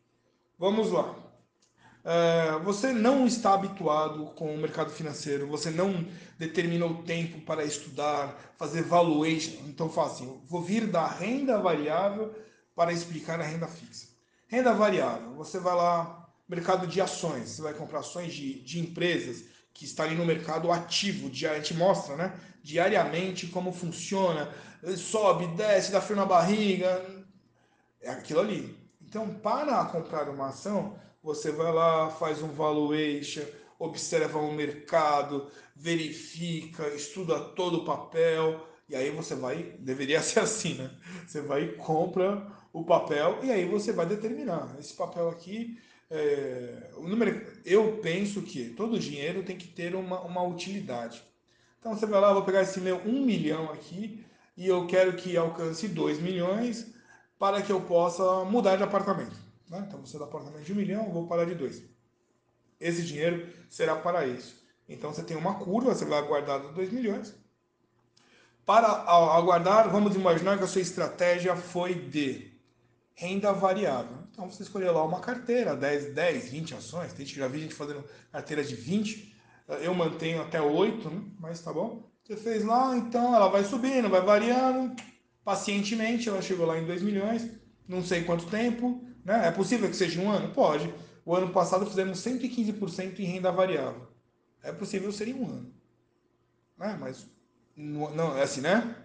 Vamos 0.57 0.91
lá. 0.91 1.15
É, 2.03 2.57
você 2.63 2.91
não 2.91 3.27
está 3.27 3.53
habituado 3.53 4.25
com 4.33 4.55
o 4.55 4.57
mercado 4.57 4.89
financeiro, 4.89 5.47
você 5.47 5.69
não 5.69 6.07
determinou 6.37 7.03
tempo 7.03 7.41
para 7.41 7.63
estudar, 7.63 8.55
fazer 8.57 8.81
valuation. 8.81 9.59
Então, 9.67 9.89
fala 9.89 10.07
assim: 10.11 10.41
vou 10.47 10.61
vir 10.61 10.87
da 10.87 11.05
renda 11.05 11.59
variável 11.59 12.33
para 12.73 12.91
explicar 12.91 13.39
a 13.39 13.43
renda 13.43 13.67
fixa. 13.67 14.07
Renda 14.47 14.73
variável, 14.73 15.35
você 15.35 15.59
vai 15.59 15.75
lá, 15.75 16.27
mercado 16.47 16.87
de 16.87 16.99
ações, 16.99 17.49
você 17.49 17.61
vai 17.61 17.73
comprar 17.73 17.99
ações 17.99 18.33
de, 18.33 18.63
de 18.63 18.79
empresas 18.79 19.45
que 19.79 19.85
estão 19.85 20.03
ali 20.03 20.13
no 20.13 20.25
mercado 20.25 20.69
ativo, 20.73 21.27
a 21.27 21.55
gente 21.55 21.73
mostra 21.73 22.17
né, 22.17 22.37
diariamente 22.61 23.47
como 23.47 23.71
funciona, 23.71 24.53
sobe, 24.97 25.47
desce, 25.55 25.89
dá 25.89 26.01
frio 26.01 26.17
na 26.17 26.25
barriga, 26.25 27.01
é 28.01 28.09
aquilo 28.09 28.41
ali. 28.41 28.77
Então, 29.01 29.33
para 29.35 29.85
comprar 29.85 30.27
uma 30.27 30.49
ação, 30.49 30.99
você 31.23 31.49
vai 31.49 31.71
lá, 31.71 32.09
faz 32.09 32.43
um 32.43 32.49
valuation, 32.49 33.43
observa 33.79 34.37
o 34.37 34.51
mercado, 34.51 35.49
verifica, 35.73 36.85
estuda 36.89 37.39
todo 37.39 37.77
o 37.77 37.85
papel, 37.85 38.67
e 38.89 38.97
aí 38.97 39.11
você 39.11 39.33
vai, 39.33 39.77
deveria 39.79 40.19
ser 40.21 40.41
assim, 40.41 40.73
né? 40.73 40.91
Você 41.25 41.39
vai 41.39 41.63
e 41.63 41.75
compra 41.77 42.45
o 42.73 42.83
papel 42.83 43.39
e 43.43 43.49
aí 43.49 43.63
você 43.63 43.93
vai 43.93 44.05
determinar. 44.05 44.75
Esse 44.77 44.93
papel 44.93 45.29
aqui, 45.29 45.79
é, 46.09 46.89
o 46.97 47.07
número, 47.07 47.45
eu 47.65 47.99
penso 48.01 48.41
que 48.41 48.69
todo 48.69 48.99
dinheiro 48.99 49.43
tem 49.43 49.57
que 49.57 49.67
ter 49.67 49.95
uma, 49.95 50.21
uma 50.21 50.43
utilidade. 50.43 51.23
Então 51.79 51.95
você 51.95 52.05
vai 52.05 52.19
lá, 52.19 52.33
vou 52.33 52.43
pegar 52.43 52.61
esse 52.61 52.81
meu 52.81 52.97
um 53.05 53.23
milhão 53.23 53.71
aqui 53.71 54.25
e 54.57 54.67
eu 54.67 54.87
quero 54.87 55.15
que 55.15 55.37
alcance 55.37 55.87
2 55.87 56.19
milhões 56.19 56.93
para 57.37 57.61
que 57.61 57.71
eu 57.71 57.81
possa 57.81 58.43
mudar 58.43 58.75
de 58.75 58.83
apartamento. 58.83 59.35
Né? 59.69 59.85
Então 59.87 60.01
você 60.05 60.17
dá 60.17 60.25
apartamento 60.25 60.63
de 60.63 60.73
um 60.73 60.75
milhão, 60.75 61.05
eu 61.05 61.11
vou 61.11 61.27
parar 61.27 61.45
de 61.45 61.55
dois. 61.55 61.83
Esse 62.79 63.03
dinheiro 63.03 63.47
será 63.69 63.95
para 63.95 64.25
isso. 64.25 64.61
Então 64.87 65.13
você 65.13 65.23
tem 65.23 65.37
uma 65.37 65.55
curva, 65.59 65.93
você 65.93 66.05
vai 66.05 66.17
aguardar 66.17 66.59
2 66.73 66.91
milhões. 66.91 67.35
Para 68.65 68.87
aguardar, 68.87 69.89
vamos 69.89 70.15
imaginar 70.15 70.57
que 70.57 70.63
a 70.63 70.67
sua 70.67 70.81
estratégia 70.81 71.55
foi 71.55 71.93
de 71.93 72.48
renda 73.19 73.51
variável. 73.51 74.17
Então 74.31 74.49
você 74.49 74.63
escolheu 74.63 74.93
lá 74.93 75.03
uma 75.03 75.19
carteira, 75.19 75.75
10, 75.75 76.13
10 76.13 76.49
20 76.49 76.75
ações. 76.75 77.11
Tem 77.11 77.25
gente 77.25 77.33
que 77.33 77.41
já 77.41 77.49
vi 77.49 77.59
gente 77.59 77.75
fazendo 77.75 78.01
carteira 78.31 78.63
de 78.63 78.73
20. 78.73 79.35
Eu 79.81 79.93
mantenho 79.93 80.41
até 80.41 80.61
8, 80.61 81.09
né? 81.09 81.21
mas 81.37 81.59
tá 81.59 81.73
bom. 81.73 82.09
Você 82.23 82.37
fez 82.37 82.63
lá, 82.63 82.95
então 82.95 83.35
ela 83.35 83.49
vai 83.49 83.65
subindo, 83.65 84.09
vai 84.09 84.21
variando. 84.21 84.95
Pacientemente, 85.43 86.29
ela 86.29 86.41
chegou 86.41 86.65
lá 86.65 86.79
em 86.79 86.85
2 86.85 87.01
milhões, 87.01 87.49
não 87.85 88.01
sei 88.01 88.23
quanto 88.23 88.45
tempo. 88.45 89.03
Né? 89.25 89.47
É 89.47 89.51
possível 89.51 89.89
que 89.89 89.97
seja 89.97 90.21
um 90.21 90.31
ano? 90.31 90.53
Pode. 90.53 90.93
O 91.25 91.35
ano 91.35 91.51
passado 91.51 91.85
fizemos 91.85 92.19
115% 92.19 93.19
em 93.19 93.25
renda 93.25 93.51
variável. 93.51 94.07
É 94.63 94.71
possível 94.71 95.11
ser 95.11 95.27
em 95.27 95.33
um 95.33 95.45
ano. 95.45 95.73
Né? 96.77 96.97
Mas 96.97 97.27
não, 97.75 98.37
é 98.37 98.43
assim, 98.43 98.61
né? 98.61 98.95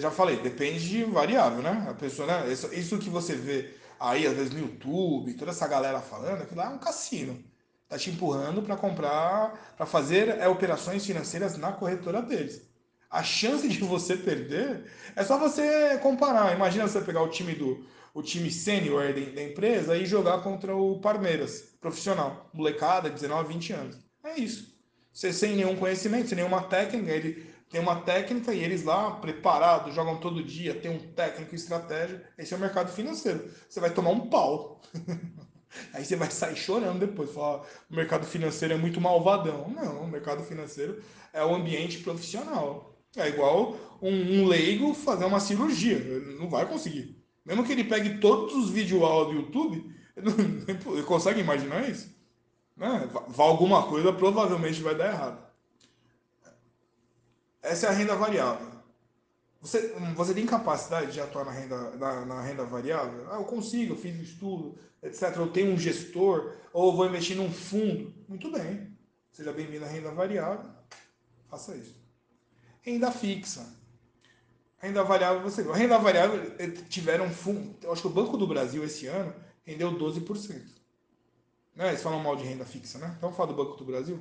Já 0.00 0.10
falei, 0.10 0.36
depende 0.36 0.88
de 0.88 1.04
variável, 1.04 1.62
né? 1.62 1.86
A 1.88 1.94
pessoa, 1.94 2.26
né? 2.26 2.52
Isso, 2.52 2.72
isso 2.72 2.98
que 2.98 3.10
você 3.10 3.34
vê 3.34 3.74
aí, 4.00 4.26
às 4.26 4.34
vezes, 4.34 4.52
no 4.52 4.60
YouTube, 4.60 5.34
toda 5.34 5.50
essa 5.50 5.68
galera 5.68 6.00
falando, 6.00 6.42
aquilo 6.42 6.58
lá 6.58 6.66
é 6.66 6.74
um 6.74 6.78
cassino. 6.78 7.42
Tá 7.88 7.96
te 7.98 8.10
empurrando 8.10 8.62
para 8.62 8.76
comprar, 8.76 9.74
para 9.76 9.86
fazer 9.86 10.28
é, 10.28 10.48
operações 10.48 11.06
financeiras 11.06 11.56
na 11.56 11.72
corretora 11.72 12.20
deles. 12.20 12.62
A 13.08 13.22
chance 13.22 13.68
de 13.68 13.78
você 13.78 14.16
perder 14.16 14.90
é 15.14 15.22
só 15.22 15.38
você 15.38 15.98
comparar. 15.98 16.54
Imagina 16.54 16.88
você 16.88 17.00
pegar 17.00 17.22
o 17.22 17.28
time 17.28 17.54
do, 17.54 17.86
o 18.12 18.22
time 18.22 18.50
sênior 18.50 19.12
da 19.12 19.42
empresa 19.42 19.96
e 19.96 20.04
jogar 20.06 20.42
contra 20.42 20.74
o 20.74 21.00
Palmeiras, 21.00 21.76
profissional, 21.80 22.50
molecada, 22.52 23.08
19, 23.08 23.52
20 23.52 23.72
anos. 23.74 23.98
É 24.24 24.40
isso. 24.40 24.74
Você 25.12 25.32
sem 25.32 25.54
nenhum 25.56 25.76
conhecimento, 25.76 26.28
sem 26.28 26.36
nenhuma 26.36 26.64
técnica, 26.64 27.10
ele 27.12 27.46
tem 27.70 27.80
uma 27.80 27.96
técnica 28.02 28.54
e 28.54 28.62
eles 28.62 28.84
lá, 28.84 29.12
preparados, 29.12 29.94
jogam 29.94 30.18
todo 30.18 30.42
dia, 30.42 30.74
tem 30.74 30.90
um 30.90 31.12
técnico 31.12 31.54
estratégia. 31.54 32.22
Esse 32.38 32.54
é 32.54 32.56
o 32.56 32.60
mercado 32.60 32.92
financeiro. 32.92 33.50
Você 33.68 33.80
vai 33.80 33.90
tomar 33.90 34.10
um 34.10 34.28
pau. 34.28 34.80
Aí 35.92 36.04
você 36.04 36.16
vai 36.16 36.30
sair 36.30 36.56
chorando 36.56 37.00
depois, 37.00 37.30
falar 37.32 37.62
o 37.90 37.94
mercado 37.94 38.24
financeiro 38.24 38.74
é 38.74 38.76
muito 38.76 39.00
malvadão. 39.00 39.68
Não, 39.68 40.02
o 40.02 40.08
mercado 40.08 40.42
financeiro 40.44 41.02
é 41.32 41.44
o 41.44 41.54
ambiente 41.54 41.98
profissional. 41.98 42.96
É 43.16 43.28
igual 43.28 43.76
um, 44.00 44.10
um 44.10 44.46
leigo 44.46 44.94
fazer 44.94 45.24
uma 45.24 45.40
cirurgia. 45.40 45.96
Ele 45.96 46.38
não 46.38 46.48
vai 46.48 46.66
conseguir. 46.66 47.20
Mesmo 47.44 47.64
que 47.64 47.72
ele 47.72 47.84
pegue 47.84 48.18
todos 48.18 48.54
os 48.54 48.70
vídeos 48.70 49.00
do 49.00 49.32
YouTube, 49.32 49.90
ele 50.16 51.02
consegue 51.02 51.40
imaginar 51.40 51.88
isso? 51.88 52.14
Né? 52.76 53.08
Alguma 53.36 53.84
coisa 53.84 54.12
provavelmente 54.12 54.82
vai 54.82 54.94
dar 54.94 55.12
errado. 55.12 55.45
Essa 57.66 57.86
é 57.86 57.88
a 57.90 57.92
renda 57.92 58.14
variável. 58.14 58.76
Você, 59.60 59.92
você 60.14 60.32
tem 60.32 60.46
capacidade 60.46 61.12
de 61.12 61.20
atuar 61.20 61.44
na 61.44 61.50
renda, 61.50 61.90
na, 61.96 62.24
na 62.24 62.40
renda 62.40 62.64
variável? 62.64 63.26
Ah, 63.30 63.36
eu 63.36 63.44
consigo, 63.44 63.94
eu 63.94 63.98
fiz 63.98 64.14
estudo, 64.20 64.78
etc. 65.02 65.34
Eu 65.36 65.48
tenho 65.48 65.72
um 65.72 65.78
gestor, 65.78 66.54
ou 66.72 66.90
eu 66.90 66.96
vou 66.96 67.06
investir 67.06 67.36
num 67.36 67.50
fundo. 67.50 68.14
Muito 68.28 68.52
bem. 68.52 68.96
Seja 69.32 69.52
bem-vindo 69.52 69.84
à 69.84 69.88
renda 69.88 70.12
variável. 70.12 70.70
Faça 71.50 71.74
isso. 71.74 72.00
Renda 72.82 73.10
fixa. 73.10 73.66
Renda 74.78 75.02
variável, 75.02 75.42
você 75.42 75.62
viu. 75.62 75.72
A 75.72 75.76
renda 75.76 75.98
variável 75.98 76.54
eh, 76.58 76.68
tiveram 76.88 77.28
fundo. 77.30 77.76
Eu 77.82 77.92
acho 77.92 78.02
que 78.02 78.08
o 78.08 78.10
Banco 78.10 78.36
do 78.36 78.46
Brasil 78.46 78.84
esse 78.84 79.08
ano 79.08 79.34
rendeu 79.64 79.90
12%. 79.98 80.62
Né? 81.74 81.88
Eles 81.88 82.02
falam 82.02 82.20
mal 82.20 82.36
de 82.36 82.44
renda 82.44 82.64
fixa, 82.64 82.98
né? 82.98 83.12
Então 83.18 83.32
fala 83.32 83.48
do 83.52 83.56
Banco 83.56 83.76
do 83.76 83.84
Brasil. 83.84 84.20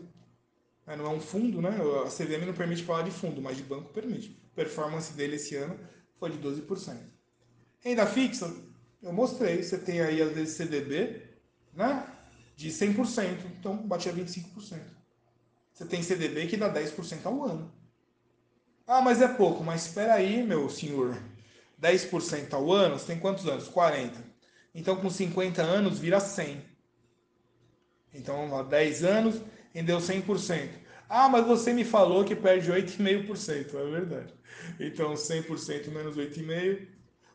É, 0.88 0.96
não 0.96 1.06
é 1.06 1.10
um 1.10 1.20
fundo, 1.20 1.62
né? 1.62 1.70
A 2.06 2.10
CVM 2.10 2.46
não 2.46 2.54
permite 2.54 2.84
falar 2.84 3.02
de 3.02 3.12
fundo, 3.12 3.42
mas 3.42 3.58
de 3.58 3.64
banco 3.64 3.92
permite. 3.92 4.40
A 4.52 4.56
performance 4.56 5.14
dele 5.14 5.36
esse 5.36 5.56
ano 5.56 5.80
foi 6.20 6.32
de 6.32 6.38
12%. 6.38 6.98
Renda 7.80 8.06
fixa, 8.06 8.54
eu 9.02 9.12
mostrei. 9.12 9.64
Você 9.64 9.78
tem 9.78 10.02
aí, 10.02 10.22
às 10.22 10.32
vezes, 10.32 10.56
CDB, 10.56 11.24
né? 11.74 12.08
De 12.56 12.70
100%. 12.70 13.46
Então, 13.60 13.78
batia 13.78 14.14
25%. 14.14 14.80
Você 15.74 15.86
tem 15.86 16.02
CDB 16.02 16.48
que 16.48 16.56
dá 16.56 16.72
10% 16.72 17.26
ao 17.26 17.44
ano. 17.44 17.74
Ah, 18.88 19.02
mas 19.02 19.22
é 19.22 19.28
pouco. 19.28 19.64
Mas 19.64 19.88
espera 19.88 20.14
aí, 20.14 20.44
meu 20.44 20.70
senhor. 20.70 21.18
10% 21.82 22.54
ao 22.54 22.72
ano, 22.72 22.98
você 22.98 23.08
tem 23.08 23.20
quantos 23.20 23.46
anos? 23.48 23.68
40. 23.68 24.24
Então, 24.74 24.96
com 24.96 25.10
50 25.10 25.62
anos, 25.62 26.00
vira 26.00 26.20
100. 26.20 26.64
Então, 28.14 28.50
lá, 28.50 28.64
10 28.64 29.04
anos, 29.04 29.42
rendeu 29.76 30.00
100%. 30.00 30.70
Ah, 31.08 31.30
mas 31.30 31.46
você 31.46 31.72
me 31.72 31.84
falou 31.84 32.24
que 32.24 32.36
perde 32.36 32.72
8,5%. 32.72 33.76
É 33.76 33.92
verdade. 33.92 34.34
Então, 34.80 35.14
100% 35.14 35.92
menos 35.92 36.16
8,5%. 36.16 36.88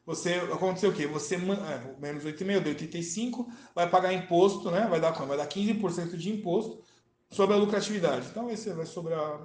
Você, 0.06 0.34
aconteceu 0.34 0.90
o 0.90 0.92
quê? 0.92 1.06
Você, 1.06 1.36
é, 1.36 1.94
menos 2.00 2.24
8,5%, 2.24 2.60
deu 2.60 2.74
85%, 2.74 3.46
vai 3.72 3.88
pagar 3.88 4.12
imposto, 4.12 4.68
né? 4.70 4.88
Vai 4.90 5.00
dar? 5.00 5.12
Vai 5.12 5.36
dar 5.36 5.46
15% 5.46 6.16
de 6.16 6.30
imposto 6.30 6.82
sobre 7.30 7.54
a 7.54 7.58
lucratividade. 7.58 8.26
Então, 8.28 8.50
esse 8.50 8.70
vai 8.70 8.86
sobrar 8.86 9.40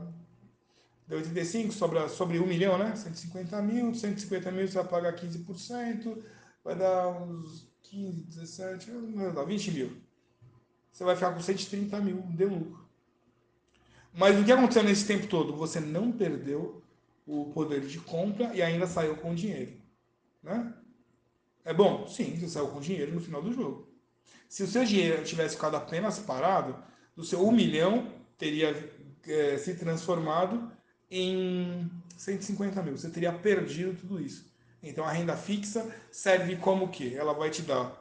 Deu 1.08 1.20
85, 1.20 1.72
sobra, 1.72 2.10
sobre 2.10 2.40
1 2.40 2.48
milhão, 2.48 2.80
né? 2.80 2.96
150 2.96 3.62
mil, 3.62 3.94
150 3.94 4.52
mil 4.52 4.68
você 4.68 4.74
vai 4.74 4.88
pagar 4.88 5.16
15%, 5.16 6.24
vai 6.64 6.76
dar 6.76 7.10
uns 7.10 7.68
15, 7.84 8.24
17, 8.24 8.90
não 8.90 9.24
vai 9.26 9.32
dar 9.32 9.44
20 9.44 9.72
mil. 9.72 10.02
Você 10.92 11.04
vai 11.04 11.16
ficar 11.16 11.34
com 11.34 11.42
130 11.42 12.00
mil 12.02 12.22
de 12.22 12.46
lucro. 12.46 12.85
Mas 14.18 14.40
o 14.40 14.46
que 14.46 14.52
aconteceu 14.52 14.84
nesse 14.84 15.06
tempo 15.06 15.28
todo? 15.28 15.56
Você 15.58 15.80
não 15.80 16.12
perdeu 16.12 16.82
o 17.28 17.52
poder 17.52 17.82
de 17.82 18.00
compra 18.00 18.56
e 18.56 18.62
ainda 18.62 18.88
saiu 18.88 19.18
com 19.18 19.36
dinheiro. 19.36 19.74
Né? 20.42 20.74
É 21.66 21.74
bom? 21.74 22.08
Sim, 22.08 22.38
você 22.38 22.48
saiu 22.48 22.68
com 22.68 22.80
dinheiro 22.80 23.14
no 23.14 23.20
final 23.20 23.42
do 23.42 23.52
jogo. 23.52 23.90
Se 24.48 24.64
o 24.64 24.68
seu 24.68 24.86
dinheiro 24.86 25.24
tivesse 25.24 25.56
ficado 25.56 25.76
apenas 25.76 26.18
parado, 26.18 26.82
do 27.16 27.26
seu 27.26 27.46
1 27.46 27.52
milhão 27.52 28.08
teria 28.38 28.90
é, 29.28 29.58
se 29.58 29.76
transformado 29.76 30.72
em 31.12 31.90
150 32.18 32.82
mil. 32.84 32.98
Você 32.98 33.10
teria 33.10 33.34
perdido 33.34 34.00
tudo 34.00 34.22
isso. 34.22 34.46
Então 34.82 35.04
a 35.04 35.12
renda 35.12 35.36
fixa 35.36 35.94
serve 36.10 36.56
como 36.56 36.88
que? 36.88 37.16
Ela 37.16 37.34
vai 37.34 37.50
te 37.50 37.64
dar 37.64 38.00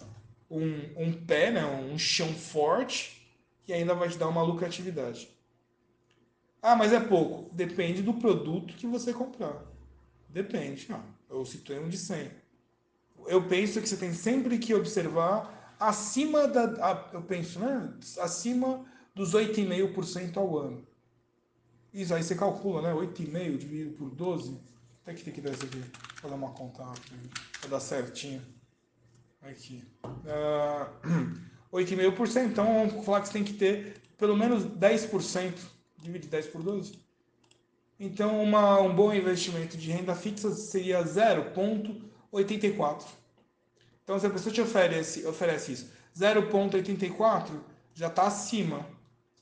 um, 0.51 0.81
um 0.97 1.13
pé, 1.13 1.51
né, 1.51 1.65
um 1.65 1.99
chão 1.99 2.33
forte 2.35 3.27
e 3.67 3.73
ainda 3.73 3.95
vai 3.95 4.09
te 4.09 4.19
dar 4.19 4.29
uma 4.29 4.43
lucratividade. 4.43 5.34
Ah, 6.65 6.75
mas 6.75 6.95
é 6.95 6.99
pouco. 6.99 7.55
Depende 7.55 8.01
do 8.01 8.15
produto 8.15 8.75
que 8.75 8.87
você 8.87 9.13
comprar. 9.13 9.63
Depende. 10.31 10.89
Ah, 10.91 11.05
eu 11.29 11.45
citei 11.45 11.79
um 11.79 11.91
de 11.91 11.99
100. 11.99 12.31
Eu 13.27 13.47
penso 13.47 13.83
que 13.83 13.87
você 13.87 13.99
tem 13.99 14.15
sempre 14.15 14.57
que 14.57 14.73
observar 14.73 15.77
acima 15.79 16.49
da. 16.49 17.11
Eu 17.13 17.21
penso, 17.21 17.61
né? 17.61 17.93
Acima 18.19 18.83
dos 19.15 19.35
8,5% 19.35 20.39
ao 20.39 20.59
ano. 20.59 20.87
Isso 21.93 22.15
aí 22.15 22.23
você 22.23 22.35
calcula, 22.35 22.81
né? 22.81 22.95
8,5 22.95 23.59
dividido 23.59 23.91
por 23.99 24.09
12. 24.09 24.59
Até 25.03 25.13
que 25.13 25.23
tem 25.23 25.35
que 25.35 25.43
dar 25.43 25.53
isso 25.53 25.67
aqui. 25.67 25.85
Vou 26.23 26.31
dar 26.31 26.37
uma 26.39 26.53
conta 26.53 26.83
rápida 26.83 27.15
para 27.61 27.69
dar 27.69 27.81
certinho. 27.81 28.41
Aqui. 29.43 29.85
Uh, 31.71 31.77
8,5%. 31.77 32.47
Então 32.47 32.89
vamos 32.89 33.05
falar 33.05 33.21
que 33.21 33.27
você 33.27 33.35
tem 33.35 33.45
que 33.45 33.53
ter 33.53 34.01
pelo 34.17 34.35
menos 34.35 34.65
10%. 34.65 35.74
Divide 36.05 36.29
10 36.29 36.47
por 36.49 36.63
12. 36.63 36.99
Então 37.99 38.43
uma, 38.43 38.79
um 38.81 38.95
bom 38.95 39.13
investimento 39.13 39.77
de 39.77 39.91
renda 39.91 40.15
fixa 40.15 40.51
seria 40.51 41.03
0,84. 41.03 43.05
Então 44.03 44.19
se 44.19 44.27
a 44.27 44.31
pessoa 44.31 44.53
te 44.53 44.61
oferece, 44.61 45.27
oferece 45.27 45.73
isso, 45.73 45.91
0,84 46.15 47.61
já 47.95 48.09
está 48.09 48.27
acima 48.27 48.87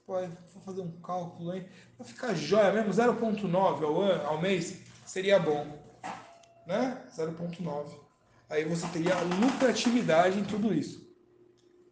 pode 0.07 0.31
vou 0.53 0.63
fazer 0.63 0.83
um 0.83 0.91
cálculo 1.01 1.53
aí, 1.53 1.67
vai 1.99 2.07
ficar 2.07 2.35
jóia 2.35 2.73
mesmo, 2.73 2.93
0,9 2.93 3.83
ao, 3.83 4.01
ano, 4.01 4.27
ao 4.27 4.41
mês 4.41 4.79
seria 5.07 5.39
bom, 5.39 5.67
né? 6.67 7.03
0,9. 7.17 7.87
Aí 8.51 8.65
você 8.65 8.87
teria 8.89 9.19
lucratividade 9.21 10.39
em 10.39 10.45
tudo 10.45 10.75
isso. 10.75 11.11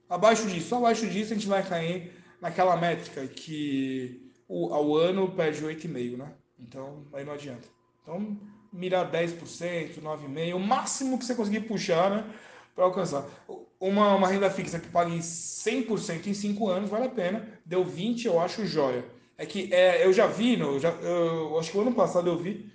Abaixo 0.08 0.46
disso, 0.46 0.74
abaixo 0.74 1.08
disso 1.08 1.32
a 1.32 1.36
gente 1.36 1.46
vai 1.46 1.66
cair 1.66 2.12
naquela 2.40 2.76
métrica 2.76 3.26
que 3.26 4.19
o, 4.50 4.74
ao 4.74 4.96
ano 4.96 5.30
perde 5.30 5.64
8,5, 5.64 6.16
né? 6.16 6.32
Então 6.58 7.04
aí 7.12 7.24
não 7.24 7.32
adianta. 7.32 7.68
Então 8.02 8.36
mirar 8.72 9.10
10%, 9.10 10.00
9,5%, 10.00 10.54
o 10.54 10.58
máximo 10.58 11.18
que 11.18 11.24
você 11.24 11.34
conseguir 11.34 11.60
puxar, 11.60 12.10
né? 12.10 12.34
Para 12.74 12.84
alcançar 12.84 13.26
uma, 13.78 14.14
uma 14.14 14.28
renda 14.28 14.50
fixa 14.50 14.78
que 14.80 14.88
pague 14.88 15.16
100% 15.18 16.26
em 16.26 16.34
5 16.34 16.68
anos, 16.68 16.90
vale 16.90 17.06
a 17.06 17.10
pena. 17.10 17.48
Deu 17.64 17.84
20, 17.84 18.26
eu 18.26 18.40
acho 18.40 18.66
joia. 18.66 19.04
É 19.38 19.46
que 19.46 19.72
é, 19.72 20.04
eu 20.04 20.12
já 20.12 20.26
vi, 20.26 20.56
no, 20.56 20.78
já, 20.78 20.90
eu 20.90 21.58
acho 21.58 21.70
que 21.70 21.78
o 21.78 21.80
ano 21.80 21.94
passado 21.94 22.28
eu 22.28 22.36
vi, 22.36 22.70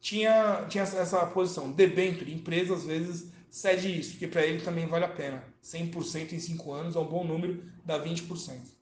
tinha, 0.00 0.64
tinha 0.68 0.82
essa 0.82 1.26
posição. 1.26 1.70
Debênture, 1.70 2.32
empresa 2.32 2.74
às 2.74 2.84
vezes 2.84 3.32
cede 3.50 3.98
isso, 3.98 4.12
porque 4.12 4.26
para 4.26 4.44
ele 4.44 4.60
também 4.60 4.86
vale 4.86 5.04
a 5.04 5.08
pena. 5.08 5.44
100% 5.62 6.32
em 6.32 6.38
5 6.38 6.72
anos 6.72 6.96
é 6.96 6.98
um 6.98 7.06
bom 7.06 7.24
número, 7.24 7.62
dá 7.84 8.02
20%. 8.02 8.75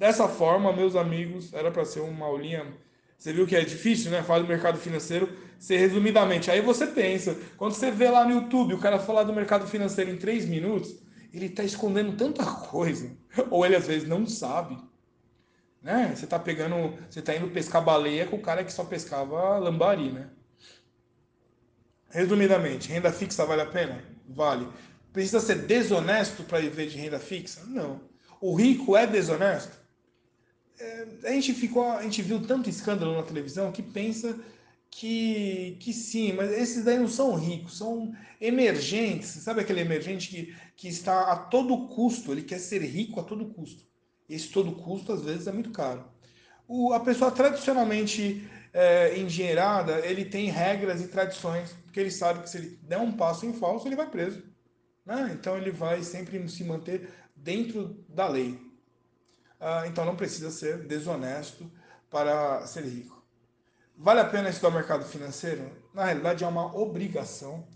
Dessa 0.00 0.26
forma, 0.26 0.72
meus 0.72 0.96
amigos, 0.96 1.52
era 1.52 1.70
para 1.70 1.84
ser 1.84 2.00
uma 2.00 2.24
aulinha. 2.24 2.66
Você 3.18 3.34
viu 3.34 3.46
que 3.46 3.54
é 3.54 3.60
difícil, 3.60 4.10
né? 4.10 4.22
Falar 4.22 4.38
do 4.38 4.48
mercado 4.48 4.78
financeiro 4.78 5.30
ser 5.58 5.76
resumidamente. 5.76 6.50
Aí 6.50 6.62
você 6.62 6.86
pensa, 6.86 7.36
quando 7.58 7.74
você 7.74 7.90
vê 7.90 8.08
lá 8.08 8.24
no 8.24 8.30
YouTube 8.30 8.72
o 8.72 8.78
cara 8.78 8.98
falar 8.98 9.24
do 9.24 9.32
mercado 9.34 9.66
financeiro 9.66 10.10
em 10.10 10.16
três 10.16 10.46
minutos, 10.46 10.96
ele 11.34 11.46
está 11.46 11.62
escondendo 11.62 12.16
tanta 12.16 12.42
coisa. 12.46 13.14
Ou 13.50 13.66
ele 13.66 13.76
às 13.76 13.86
vezes 13.86 14.08
não 14.08 14.26
sabe. 14.26 14.78
Né? 15.82 16.14
Você 16.16 16.24
está 16.24 16.38
pegando, 16.38 16.96
você 17.10 17.18
está 17.18 17.36
indo 17.36 17.48
pescar 17.48 17.84
baleia 17.84 18.26
com 18.26 18.36
o 18.36 18.42
cara 18.42 18.64
que 18.64 18.72
só 18.72 18.84
pescava 18.84 19.58
lambari, 19.58 20.10
né? 20.10 20.30
Resumidamente, 22.08 22.88
renda 22.88 23.12
fixa 23.12 23.44
vale 23.44 23.60
a 23.60 23.66
pena? 23.66 24.02
Vale. 24.26 24.66
Precisa 25.12 25.40
ser 25.40 25.66
desonesto 25.66 26.42
para 26.44 26.58
viver 26.58 26.88
de 26.88 26.96
renda 26.96 27.18
fixa? 27.18 27.64
Não. 27.66 28.00
O 28.40 28.54
rico 28.54 28.96
é 28.96 29.06
desonesto? 29.06 29.79
É, 30.80 31.06
a 31.24 31.32
gente 31.32 31.52
ficou, 31.52 31.84
a 31.92 32.02
gente 32.02 32.22
viu 32.22 32.44
tanto 32.46 32.70
escândalo 32.70 33.14
na 33.14 33.22
televisão 33.22 33.70
que 33.70 33.82
pensa 33.82 34.38
que, 34.90 35.76
que 35.78 35.92
sim, 35.92 36.32
mas 36.32 36.50
esses 36.50 36.84
daí 36.84 36.98
não 36.98 37.06
são 37.06 37.34
ricos, 37.34 37.76
são 37.76 38.14
emergentes. 38.40 39.28
Sabe 39.28 39.60
aquele 39.60 39.80
emergente 39.80 40.28
que, 40.28 40.56
que 40.74 40.88
está 40.88 41.32
a 41.32 41.36
todo 41.36 41.88
custo, 41.88 42.32
ele 42.32 42.42
quer 42.42 42.58
ser 42.58 42.82
rico 42.82 43.20
a 43.20 43.22
todo 43.22 43.50
custo. 43.50 43.84
Esse 44.28 44.48
todo 44.48 44.72
custo, 44.72 45.12
às 45.12 45.22
vezes, 45.22 45.46
é 45.46 45.52
muito 45.52 45.70
caro. 45.70 46.04
O, 46.66 46.92
a 46.92 47.00
pessoa 47.00 47.30
tradicionalmente 47.30 48.48
é, 48.72 49.18
engenheirada, 49.18 50.04
ele 50.06 50.24
tem 50.24 50.48
regras 50.48 51.00
e 51.02 51.08
tradições, 51.08 51.72
porque 51.84 52.00
ele 52.00 52.10
sabe 52.10 52.42
que 52.42 52.50
se 52.50 52.56
ele 52.58 52.78
der 52.82 52.98
um 52.98 53.12
passo 53.12 53.44
em 53.44 53.52
falso, 53.52 53.86
ele 53.86 53.96
vai 53.96 54.08
preso. 54.08 54.42
Né? 55.04 55.30
Então, 55.38 55.56
ele 55.56 55.70
vai 55.70 56.02
sempre 56.02 56.48
se 56.48 56.64
manter 56.64 57.08
dentro 57.36 58.04
da 58.08 58.28
lei. 58.28 58.69
Ah, 59.60 59.84
então, 59.86 60.04
não 60.04 60.16
precisa 60.16 60.50
ser 60.50 60.86
desonesto 60.86 61.70
para 62.08 62.66
ser 62.66 62.84
rico. 62.84 63.22
Vale 63.96 64.20
a 64.20 64.24
pena 64.24 64.48
estudar 64.48 64.68
o 64.68 64.72
mercado 64.72 65.04
financeiro? 65.04 65.70
Na 65.92 66.06
realidade, 66.06 66.42
é 66.42 66.46
uma 66.46 66.74
obrigação 66.74 67.66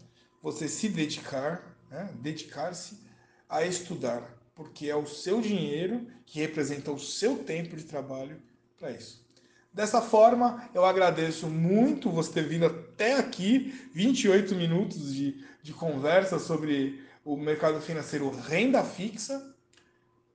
você 0.42 0.68
se 0.68 0.88
dedicar, 0.88 1.76
né? 1.90 2.10
dedicar-se 2.14 2.98
a 3.48 3.64
estudar, 3.64 4.34
porque 4.54 4.88
é 4.88 4.96
o 4.96 5.06
seu 5.06 5.40
dinheiro 5.40 6.06
que 6.24 6.40
representa 6.40 6.90
o 6.90 6.98
seu 6.98 7.44
tempo 7.44 7.76
de 7.76 7.84
trabalho 7.84 8.40
para 8.78 8.90
isso. 8.90 9.24
Dessa 9.72 10.00
forma, 10.00 10.68
eu 10.72 10.84
agradeço 10.84 11.48
muito 11.48 12.10
você 12.10 12.32
ter 12.32 12.46
vindo 12.46 12.66
até 12.66 13.18
aqui, 13.18 13.88
28 13.92 14.54
minutos 14.54 15.12
de, 15.12 15.44
de 15.62 15.72
conversa 15.72 16.38
sobre 16.38 17.02
o 17.24 17.36
mercado 17.36 17.80
financeiro 17.80 18.30
renda 18.30 18.84
fixa. 18.84 19.53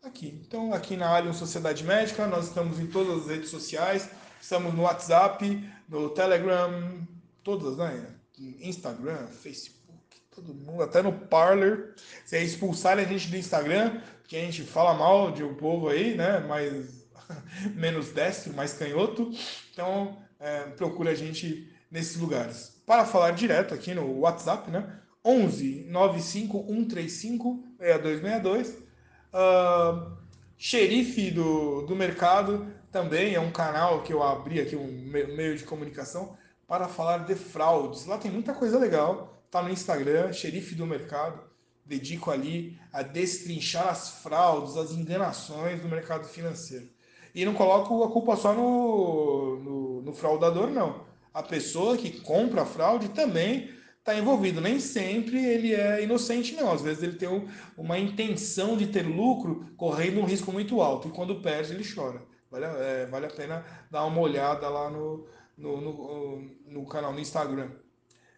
Aqui. 0.01 0.41
Então, 0.45 0.73
aqui 0.73 0.95
na 0.95 1.15
Allianz 1.15 1.37
Sociedade 1.37 1.83
Médica, 1.83 2.25
nós 2.25 2.47
estamos 2.47 2.79
em 2.79 2.87
todas 2.87 3.23
as 3.23 3.27
redes 3.27 3.49
sociais, 3.49 4.09
Estamos 4.41 4.73
no 4.73 4.83
WhatsApp, 4.83 5.69
no 5.87 6.09
Telegram, 6.09 7.05
todas, 7.43 7.77
né? 7.77 8.15
Instagram, 8.61 9.27
Facebook, 9.27 10.17
todo 10.33 10.53
mundo, 10.53 10.81
até 10.81 11.01
no 11.01 11.11
Parler. 11.11 11.93
Se 12.25 12.37
é 12.37 12.43
expulsarem 12.43 13.03
a 13.03 13.07
gente 13.07 13.29
do 13.29 13.35
Instagram, 13.35 14.01
que 14.27 14.37
a 14.37 14.39
gente 14.39 14.63
fala 14.63 14.93
mal 14.93 15.31
de 15.31 15.43
um 15.43 15.55
povo 15.55 15.89
aí, 15.89 16.15
né? 16.15 16.39
Mais 16.39 17.05
menos 17.75 18.11
destro, 18.11 18.53
mais 18.53 18.73
canhoto. 18.73 19.29
Então, 19.73 20.17
é, 20.39 20.61
procura 20.69 21.11
a 21.11 21.15
gente 21.15 21.69
nesses 21.91 22.15
lugares. 22.15 22.81
Para 22.85 23.05
falar 23.05 23.31
direto 23.31 23.73
aqui 23.73 23.93
no 23.93 24.19
WhatsApp, 24.19 24.71
né? 24.71 25.01
11 25.23 25.85
95 25.89 26.65
135 26.65 27.63
6262. 27.77 28.88
Uh, 29.33 30.11
xerife 30.57 31.31
do, 31.31 31.83
do 31.83 31.95
mercado 31.95 32.67
também 32.91 33.35
é 33.35 33.39
um 33.39 33.51
canal 33.51 34.01
que 34.01 34.11
eu 34.11 34.23
abri 34.23 34.59
aqui, 34.59 34.75
um 34.75 34.87
meio 34.87 35.57
de 35.57 35.63
comunicação, 35.63 36.35
para 36.67 36.87
falar 36.87 37.19
de 37.19 37.35
fraudes. 37.35 38.05
Lá 38.05 38.17
tem 38.17 38.31
muita 38.31 38.53
coisa 38.53 38.77
legal. 38.77 39.43
Tá 39.49 39.61
no 39.61 39.69
Instagram, 39.69 40.31
Xerife 40.31 40.75
do 40.75 40.85
Mercado. 40.85 41.41
Dedico 41.85 42.29
ali 42.29 42.79
a 42.93 43.01
destrinchar 43.01 43.87
as 43.87 44.21
fraudes, 44.21 44.77
as 44.77 44.91
enganações 44.91 45.81
do 45.81 45.87
mercado 45.87 46.27
financeiro. 46.27 46.87
E 47.33 47.43
não 47.45 47.53
coloco 47.55 48.03
a 48.03 48.11
culpa 48.11 48.35
só 48.35 48.53
no, 48.53 49.59
no, 49.59 50.01
no 50.01 50.13
fraudador, 50.13 50.69
não. 50.69 51.03
A 51.33 51.41
pessoa 51.41 51.97
que 51.97 52.19
compra 52.21 52.61
a 52.61 52.65
fraude 52.65 53.09
também 53.09 53.71
está 53.99 54.15
envolvido. 54.15 54.59
Nem 54.59 54.79
sempre 54.79 55.43
ele 55.43 55.73
é 55.73 56.03
inocente, 56.03 56.55
não. 56.55 56.71
Às 56.71 56.81
vezes 56.81 57.03
ele 57.03 57.17
tem 57.17 57.47
uma 57.77 57.97
intenção 57.97 58.75
de 58.75 58.87
ter 58.87 59.03
lucro 59.03 59.71
correndo 59.77 60.19
um 60.19 60.25
risco 60.25 60.51
muito 60.51 60.81
alto. 60.81 61.07
E 61.07 61.11
quando 61.11 61.41
perde, 61.41 61.73
ele 61.73 61.83
chora. 61.83 62.21
Vale, 62.49 62.65
é, 62.65 63.05
vale 63.05 63.27
a 63.27 63.29
pena 63.29 63.65
dar 63.91 64.05
uma 64.05 64.19
olhada 64.19 64.67
lá 64.67 64.89
no, 64.89 65.27
no, 65.57 65.81
no, 65.81 66.51
no 66.65 66.85
canal 66.87 67.13
no 67.13 67.19
Instagram. 67.19 67.69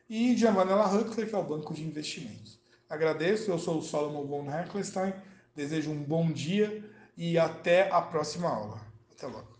E 0.10 0.36
Giovanella 0.36 0.94
Huckler, 0.94 1.30
que 1.30 1.36
é 1.36 1.38
o 1.38 1.44
banco 1.44 1.74
de 1.74 1.84
investimentos. 1.84 2.60
Agradeço, 2.90 3.50
eu 3.50 3.58
sou 3.58 3.78
o 3.78 3.82
Solomon 3.82 4.28
von 4.28 4.52
Heckelstein, 4.52 5.14
desejo 5.56 5.92
um 5.92 6.04
bom 6.04 6.30
dia 6.30 6.84
e 7.16 7.40
até 7.40 7.90
a 7.90 8.02
próxima 8.02 8.50
aula. 8.50 8.82
Até 9.16 9.28
logo. 9.28 9.51